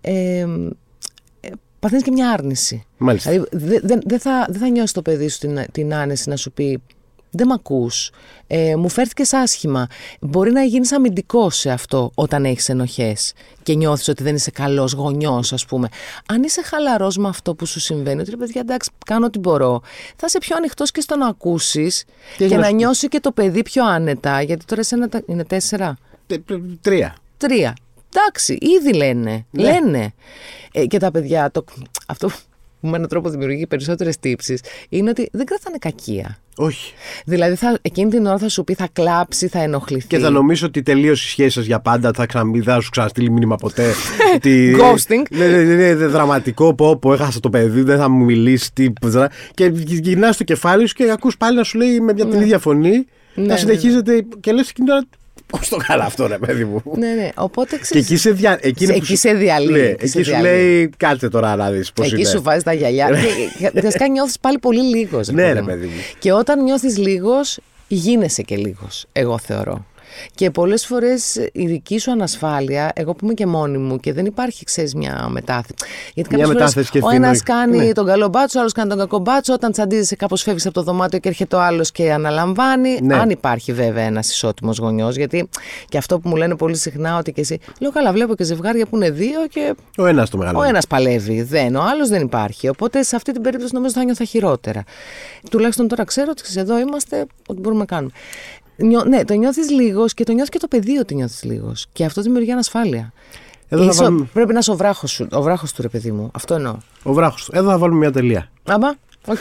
Ε, 0.00 0.12
ε, 0.40 1.48
παθαίνεις 1.78 2.04
και 2.04 2.10
μια 2.10 2.30
άρνηση. 2.30 2.84
Μάλιστα. 2.98 3.30
Δηλαδή, 3.30 3.48
δεν 3.52 3.80
δεν- 3.84 4.02
δεν 4.04 4.18
θα, 4.20 4.46
δεν 4.48 4.60
θα 4.60 4.68
νιώσεις 4.68 4.92
το 4.92 5.02
παιδί 5.02 5.28
σου 5.28 5.38
την, 5.38 5.58
την 5.72 5.94
άνεση 5.94 6.28
να 6.28 6.36
σου 6.36 6.52
πει 6.52 6.82
δεν 7.30 7.46
μ' 7.46 7.52
ακούς, 7.52 8.10
ε, 8.46 8.76
μου 8.76 8.88
φέρθηκες 8.88 9.32
άσχημα. 9.32 9.86
Μπορεί 10.20 10.52
να 10.52 10.62
γίνεις 10.62 10.92
αμυντικός 10.92 11.56
σε 11.56 11.70
αυτό 11.70 12.10
όταν 12.14 12.44
έχεις 12.44 12.68
ενοχές 12.68 13.32
και 13.62 13.74
νιώθεις 13.74 14.08
ότι 14.08 14.22
δεν 14.22 14.34
είσαι 14.34 14.50
καλός 14.50 14.92
γονιός 14.92 15.52
ας 15.52 15.64
πούμε. 15.64 15.88
Αν 16.26 16.42
είσαι 16.42 16.62
χαλαρός 16.62 17.16
με 17.16 17.28
αυτό 17.28 17.54
που 17.54 17.66
σου 17.66 17.80
συμβαίνει, 17.80 18.20
ότι 18.20 18.30
ρε 18.30 18.36
παιδιά 18.36 18.60
εντάξει 18.60 18.90
κάνω 19.06 19.26
ό,τι 19.26 19.38
μπορώ, 19.38 19.80
θα 20.16 20.26
είσαι 20.28 20.38
πιο 20.38 20.56
ανοιχτός 20.56 20.90
και 20.90 21.00
στο 21.00 21.16
να 21.16 21.26
ακούσεις 21.26 22.04
Και 22.36 22.46
και, 22.46 22.54
να 22.54 22.60
να 22.60 22.66
σου- 22.66 22.74
νιώσει 22.74 23.08
και 23.08 23.20
το 23.20 23.32
παιδί 23.32 23.62
πιο 23.62 23.84
άνετα, 23.86 24.42
γιατί 24.42 24.64
τώρα 24.64 24.80
εσένα 24.80 25.08
τα- 25.08 25.22
είναι 25.26 25.44
τέσσερα; 25.44 25.96
Τε- 26.26 26.46
τε- 26.46 26.60
Τρία. 26.80 27.16
Τρία. 27.36 27.76
Εντάξει, 28.16 28.58
ήδη 28.60 28.92
λένε. 28.92 29.46
Ναι. 29.50 29.62
Λένε. 29.62 30.12
Ε, 30.72 30.86
και 30.86 30.98
τα 30.98 31.10
παιδιά, 31.10 31.50
το, 31.50 31.64
αυτό 32.06 32.30
που 32.80 32.88
με 32.88 32.96
έναν 32.96 33.08
τρόπο 33.08 33.28
δημιουργεί 33.28 33.66
περισσότερες 33.66 34.18
τύψεις, 34.18 34.60
είναι 34.88 35.10
ότι 35.10 35.28
δεν 35.32 35.46
κρατάνε 35.46 35.76
κακία. 35.78 36.38
Όχι. 36.60 36.92
Δηλαδή, 37.24 37.54
θα, 37.54 37.78
εκείνη 37.82 38.10
την 38.10 38.26
ώρα 38.26 38.38
θα 38.38 38.48
σου 38.48 38.64
πει, 38.64 38.74
θα 38.74 38.88
κλάψει, 38.92 39.48
θα 39.48 39.62
ενοχληθεί. 39.62 40.06
Και 40.06 40.18
θα 40.18 40.30
νομίζω 40.30 40.66
ότι 40.66 40.82
τελείωσε 40.82 41.24
η 41.26 41.30
σχέση 41.30 41.50
σας 41.50 41.64
για 41.64 41.80
πάντα. 41.80 42.10
Θα 42.14 42.26
ξαναμεί, 42.26 42.60
δεν 42.60 42.74
θα 42.74 42.80
σου 42.80 42.90
ξαναστείλει 42.90 43.30
μήνυμα 43.30 43.56
ποτέ. 43.56 43.92
ότι, 44.34 44.76
Ghosting. 44.78 45.22
Ναι, 45.30 45.46
ναι, 45.46 45.62
ναι, 45.62 45.74
ναι, 45.74 46.06
δραματικό. 46.06 46.74
Πω, 46.74 46.96
πω, 46.96 47.12
έχασα 47.12 47.40
το 47.40 47.50
παιδί, 47.50 47.82
δεν 47.82 47.98
θα 47.98 48.08
μου 48.08 48.24
μιλήσει. 48.24 48.72
Τι, 48.72 48.92
ζρα. 49.06 49.30
και 49.54 49.72
γυρνάς 49.74 50.34
στο 50.34 50.44
κεφάλι 50.44 50.86
σου 50.86 50.94
και 50.94 51.10
ακούς 51.10 51.36
πάλι 51.36 51.56
να 51.56 51.64
σου 51.64 51.78
λέει 51.78 52.00
με 52.00 52.12
μια 52.12 52.26
την 52.26 52.40
ίδια 52.40 52.58
φωνή. 52.58 52.90
Ναι, 52.90 53.44
να 53.46 53.52
ναι, 53.52 53.56
συνεχίζεται 53.56 54.24
και 54.40 54.52
λες 54.52 54.68
εκείνη 54.68 54.86
τώρα. 54.86 55.04
Πώς 55.50 55.68
το 55.68 55.76
καλά 55.86 56.04
αυτό, 56.04 56.26
ρε 56.26 56.38
παιδί 56.38 56.64
μου; 56.64 56.82
Ναι, 56.96 57.06
ναι. 57.12 57.28
Οπότε 57.34 57.76
Και 57.76 57.82
ξέρεις, 57.82 58.06
εκεί 58.06 58.16
σε, 58.16 58.30
δια... 58.30 58.58
εκείνο 58.60 58.90
εκεί 58.90 59.00
που 59.00 59.06
σου- 59.06 59.16
σε 59.16 59.32
διαλύει, 59.32 59.68
Ναι, 59.70 59.78
εκεί 59.78 60.06
σε 60.06 60.18
εκεί 60.18 60.28
σου 60.28 60.30
διαλύει. 60.40 60.50
λέει 60.50 60.90
κάτσε 60.96 61.28
τώρα 61.28 61.56
να 61.56 61.70
δεις 61.70 61.92
πώς 61.92 62.06
εκεί 62.12 62.20
είναι. 62.20 62.28
σου 62.30 62.42
βάζεις 62.42 62.62
τα 62.62 62.72
γυαλιά. 62.72 63.08
και 63.58 63.70
και 63.72 63.80
βασικά 63.80 64.08
νιώθεις 64.08 64.38
πάλι 64.38 64.58
πολύ 64.58 64.80
λίγος. 64.82 65.28
Ναι, 65.28 65.52
ρε 65.52 65.62
παιδί 65.62 65.86
μου. 65.86 65.92
Και 66.18 66.32
όταν 66.32 66.62
νιώθεις 66.62 66.98
λίγος, 66.98 67.58
γίνεσαι 67.88 68.42
και 68.42 68.56
λίγος, 68.56 69.06
εγώ 69.12 69.38
θεωρώ. 69.38 69.86
Και 70.34 70.50
πολλές 70.50 70.86
φορές 70.86 71.34
η 71.52 71.66
δική 71.66 71.98
σου 71.98 72.10
ανασφάλεια, 72.10 72.90
εγώ 72.94 73.12
που 73.14 73.24
είμαι 73.24 73.34
και 73.34 73.46
μόνη 73.46 73.78
μου 73.78 73.98
και 74.00 74.12
δεν 74.12 74.26
υπάρχει, 74.26 74.64
ξέρεις, 74.64 74.94
μια 74.94 75.26
μετάθεση. 75.30 75.74
Γιατί 76.14 76.34
Μια 76.34 76.44
κάποιες 76.44 76.46
φορές 76.46 76.74
μετάθεση 76.74 76.90
και 76.90 76.98
ο 77.02 77.10
ένας 77.10 77.36
ευθύνη. 77.40 77.58
κάνει 77.58 77.86
Ναι. 77.86 77.92
τον 77.92 78.06
καλό 78.06 78.28
μπάτσο, 78.28 78.58
ο 78.58 78.60
άλλος 78.60 78.72
κάνει 78.72 78.88
τον 78.88 78.98
κακό 78.98 79.18
μπάτσο. 79.18 79.52
Όταν 79.52 79.72
τσαντίζεσαι, 79.72 80.16
κάπως 80.16 80.42
φεύγεις 80.42 80.64
από 80.66 80.74
το 80.74 80.82
δωμάτιο 80.82 81.18
και 81.18 81.28
έρχεται 81.28 81.56
ο 81.56 81.60
άλλος 81.60 81.90
και 81.92 82.12
αναλαμβάνει. 82.12 82.98
Ναι. 83.02 83.14
Αν 83.14 83.30
υπάρχει 83.30 83.72
βέβαια 83.72 84.04
ένας 84.04 84.30
ισότιμος 84.30 84.78
γονιός. 84.78 85.16
Γιατί 85.16 85.48
και 85.88 85.98
αυτό 85.98 86.18
που 86.20 86.28
μου 86.28 86.36
λένε 86.36 86.56
πολύ 86.56 86.76
συχνά 86.76 87.18
ότι 87.18 87.32
και 87.32 87.40
εσύ. 87.40 87.58
Λέω 87.80 87.90
καλά, 87.92 88.12
βλέπω 88.12 88.34
και 88.34 88.44
ζευγάρια 88.44 88.86
που 88.86 88.96
είναι 88.96 89.10
δύο 89.10 89.46
και 89.50 89.74
Ο 89.98 90.06
ένας 90.06 90.30
το 90.30 90.36
μεγάλο. 90.36 90.58
ο 90.58 90.62
ένας 90.62 90.86
παλεύει, 90.86 91.42
δεν, 91.42 91.76
ο 91.76 91.82
άλλος 91.82 92.08
δεν 92.08 92.22
υπάρχει. 92.22 92.68
Οπότε 92.68 93.02
σε 93.02 93.16
αυτή 93.16 93.32
την 93.32 93.42
περίπτωση 93.42 93.74
νομίζω 93.74 93.92
θα 93.92 94.04
νιώθω 94.04 94.24
χειρότερα. 94.24 94.84
Τουλάχιστον 95.50 95.88
τώρα 95.88 96.04
ξέρω 96.04 96.26
ότι 96.30 96.42
ξέρεις, 96.42 96.70
εδώ 96.70 96.78
είμαστε, 96.78 97.26
ό,τι 97.46 97.60
μπορούμε 97.60 97.80
να 97.80 97.86
κάνουμε. 97.86 98.12
Νιώ, 98.82 99.04
ναι, 99.04 99.24
το 99.24 99.34
νιώθεις 99.34 99.70
λίγος 99.70 100.14
και 100.14 100.24
το 100.24 100.32
νιώθεις 100.32 100.50
και 100.50 100.58
το 100.58 100.68
παιδί 100.68 100.96
ότι 100.98 101.14
νιώθεις 101.14 101.42
λίγος. 101.44 101.86
Και 101.92 102.04
αυτό 102.04 102.22
δημιουργεί 102.22 102.52
ανασφάλεια. 102.52 103.12
Εδώ 103.68 103.82
θα 103.82 103.88
Είσαι- 103.90 104.02
βάλουμε- 104.02 104.26
Πρέπει 104.32 104.52
να 104.52 104.58
είσαι 104.58 104.70
ο 104.70 104.76
βράχος 104.76 105.10
σου, 105.10 105.26
ο 105.32 105.42
βράχος 105.42 105.72
του 105.72 105.82
ρε 105.82 105.88
παιδί 105.88 106.10
μου. 106.12 106.30
Αυτό 106.34 106.54
εννοώ. 106.54 106.76
Ο 107.02 107.12
βράχος 107.12 107.44
του. 107.44 107.50
Εδώ 107.54 107.70
θα 107.70 107.78
βάλουμε 107.78 107.98
μια 107.98 108.10
τελεία. 108.12 108.50
Άμπα, 108.68 108.88
οκ. 109.26 109.38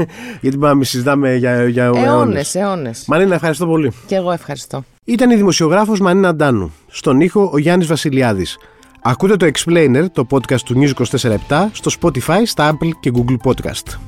Γιατί 0.40 0.56
πάμε 0.56 0.68
να 0.68 0.74
μην 0.74 0.84
συζητάμε 0.84 1.34
για, 1.34 1.68
για 1.68 1.84
Αιώνες, 1.84 2.04
αιώνες. 2.06 2.54
αιώνες. 2.54 3.04
Μαρίνα, 3.06 3.34
ευχαριστώ 3.34 3.66
πολύ. 3.66 3.92
Και 4.06 4.14
εγώ 4.14 4.32
ευχαριστώ. 4.32 4.84
Ήταν 5.04 5.30
η 5.30 5.36
δημοσιογράφος 5.36 6.00
Μανίνα 6.00 6.28
Αντάνου. 6.28 6.72
Στον 6.88 7.20
ήχο 7.20 7.50
ο 7.52 7.58
Γιάννης 7.58 7.86
Βασιλιάδης. 7.86 8.56
Ακούτε 9.02 9.36
το 9.36 9.46
Explainer, 9.54 10.04
το 10.12 10.26
podcast 10.30 10.60
του 10.60 10.74
News 10.80 10.92
24 10.94 11.68
στο 11.72 11.90
Spotify, 12.00 12.42
στα 12.44 12.72
Apple 12.72 12.90
και 13.00 13.12
Google 13.14 13.50
Podcast. 13.50 13.98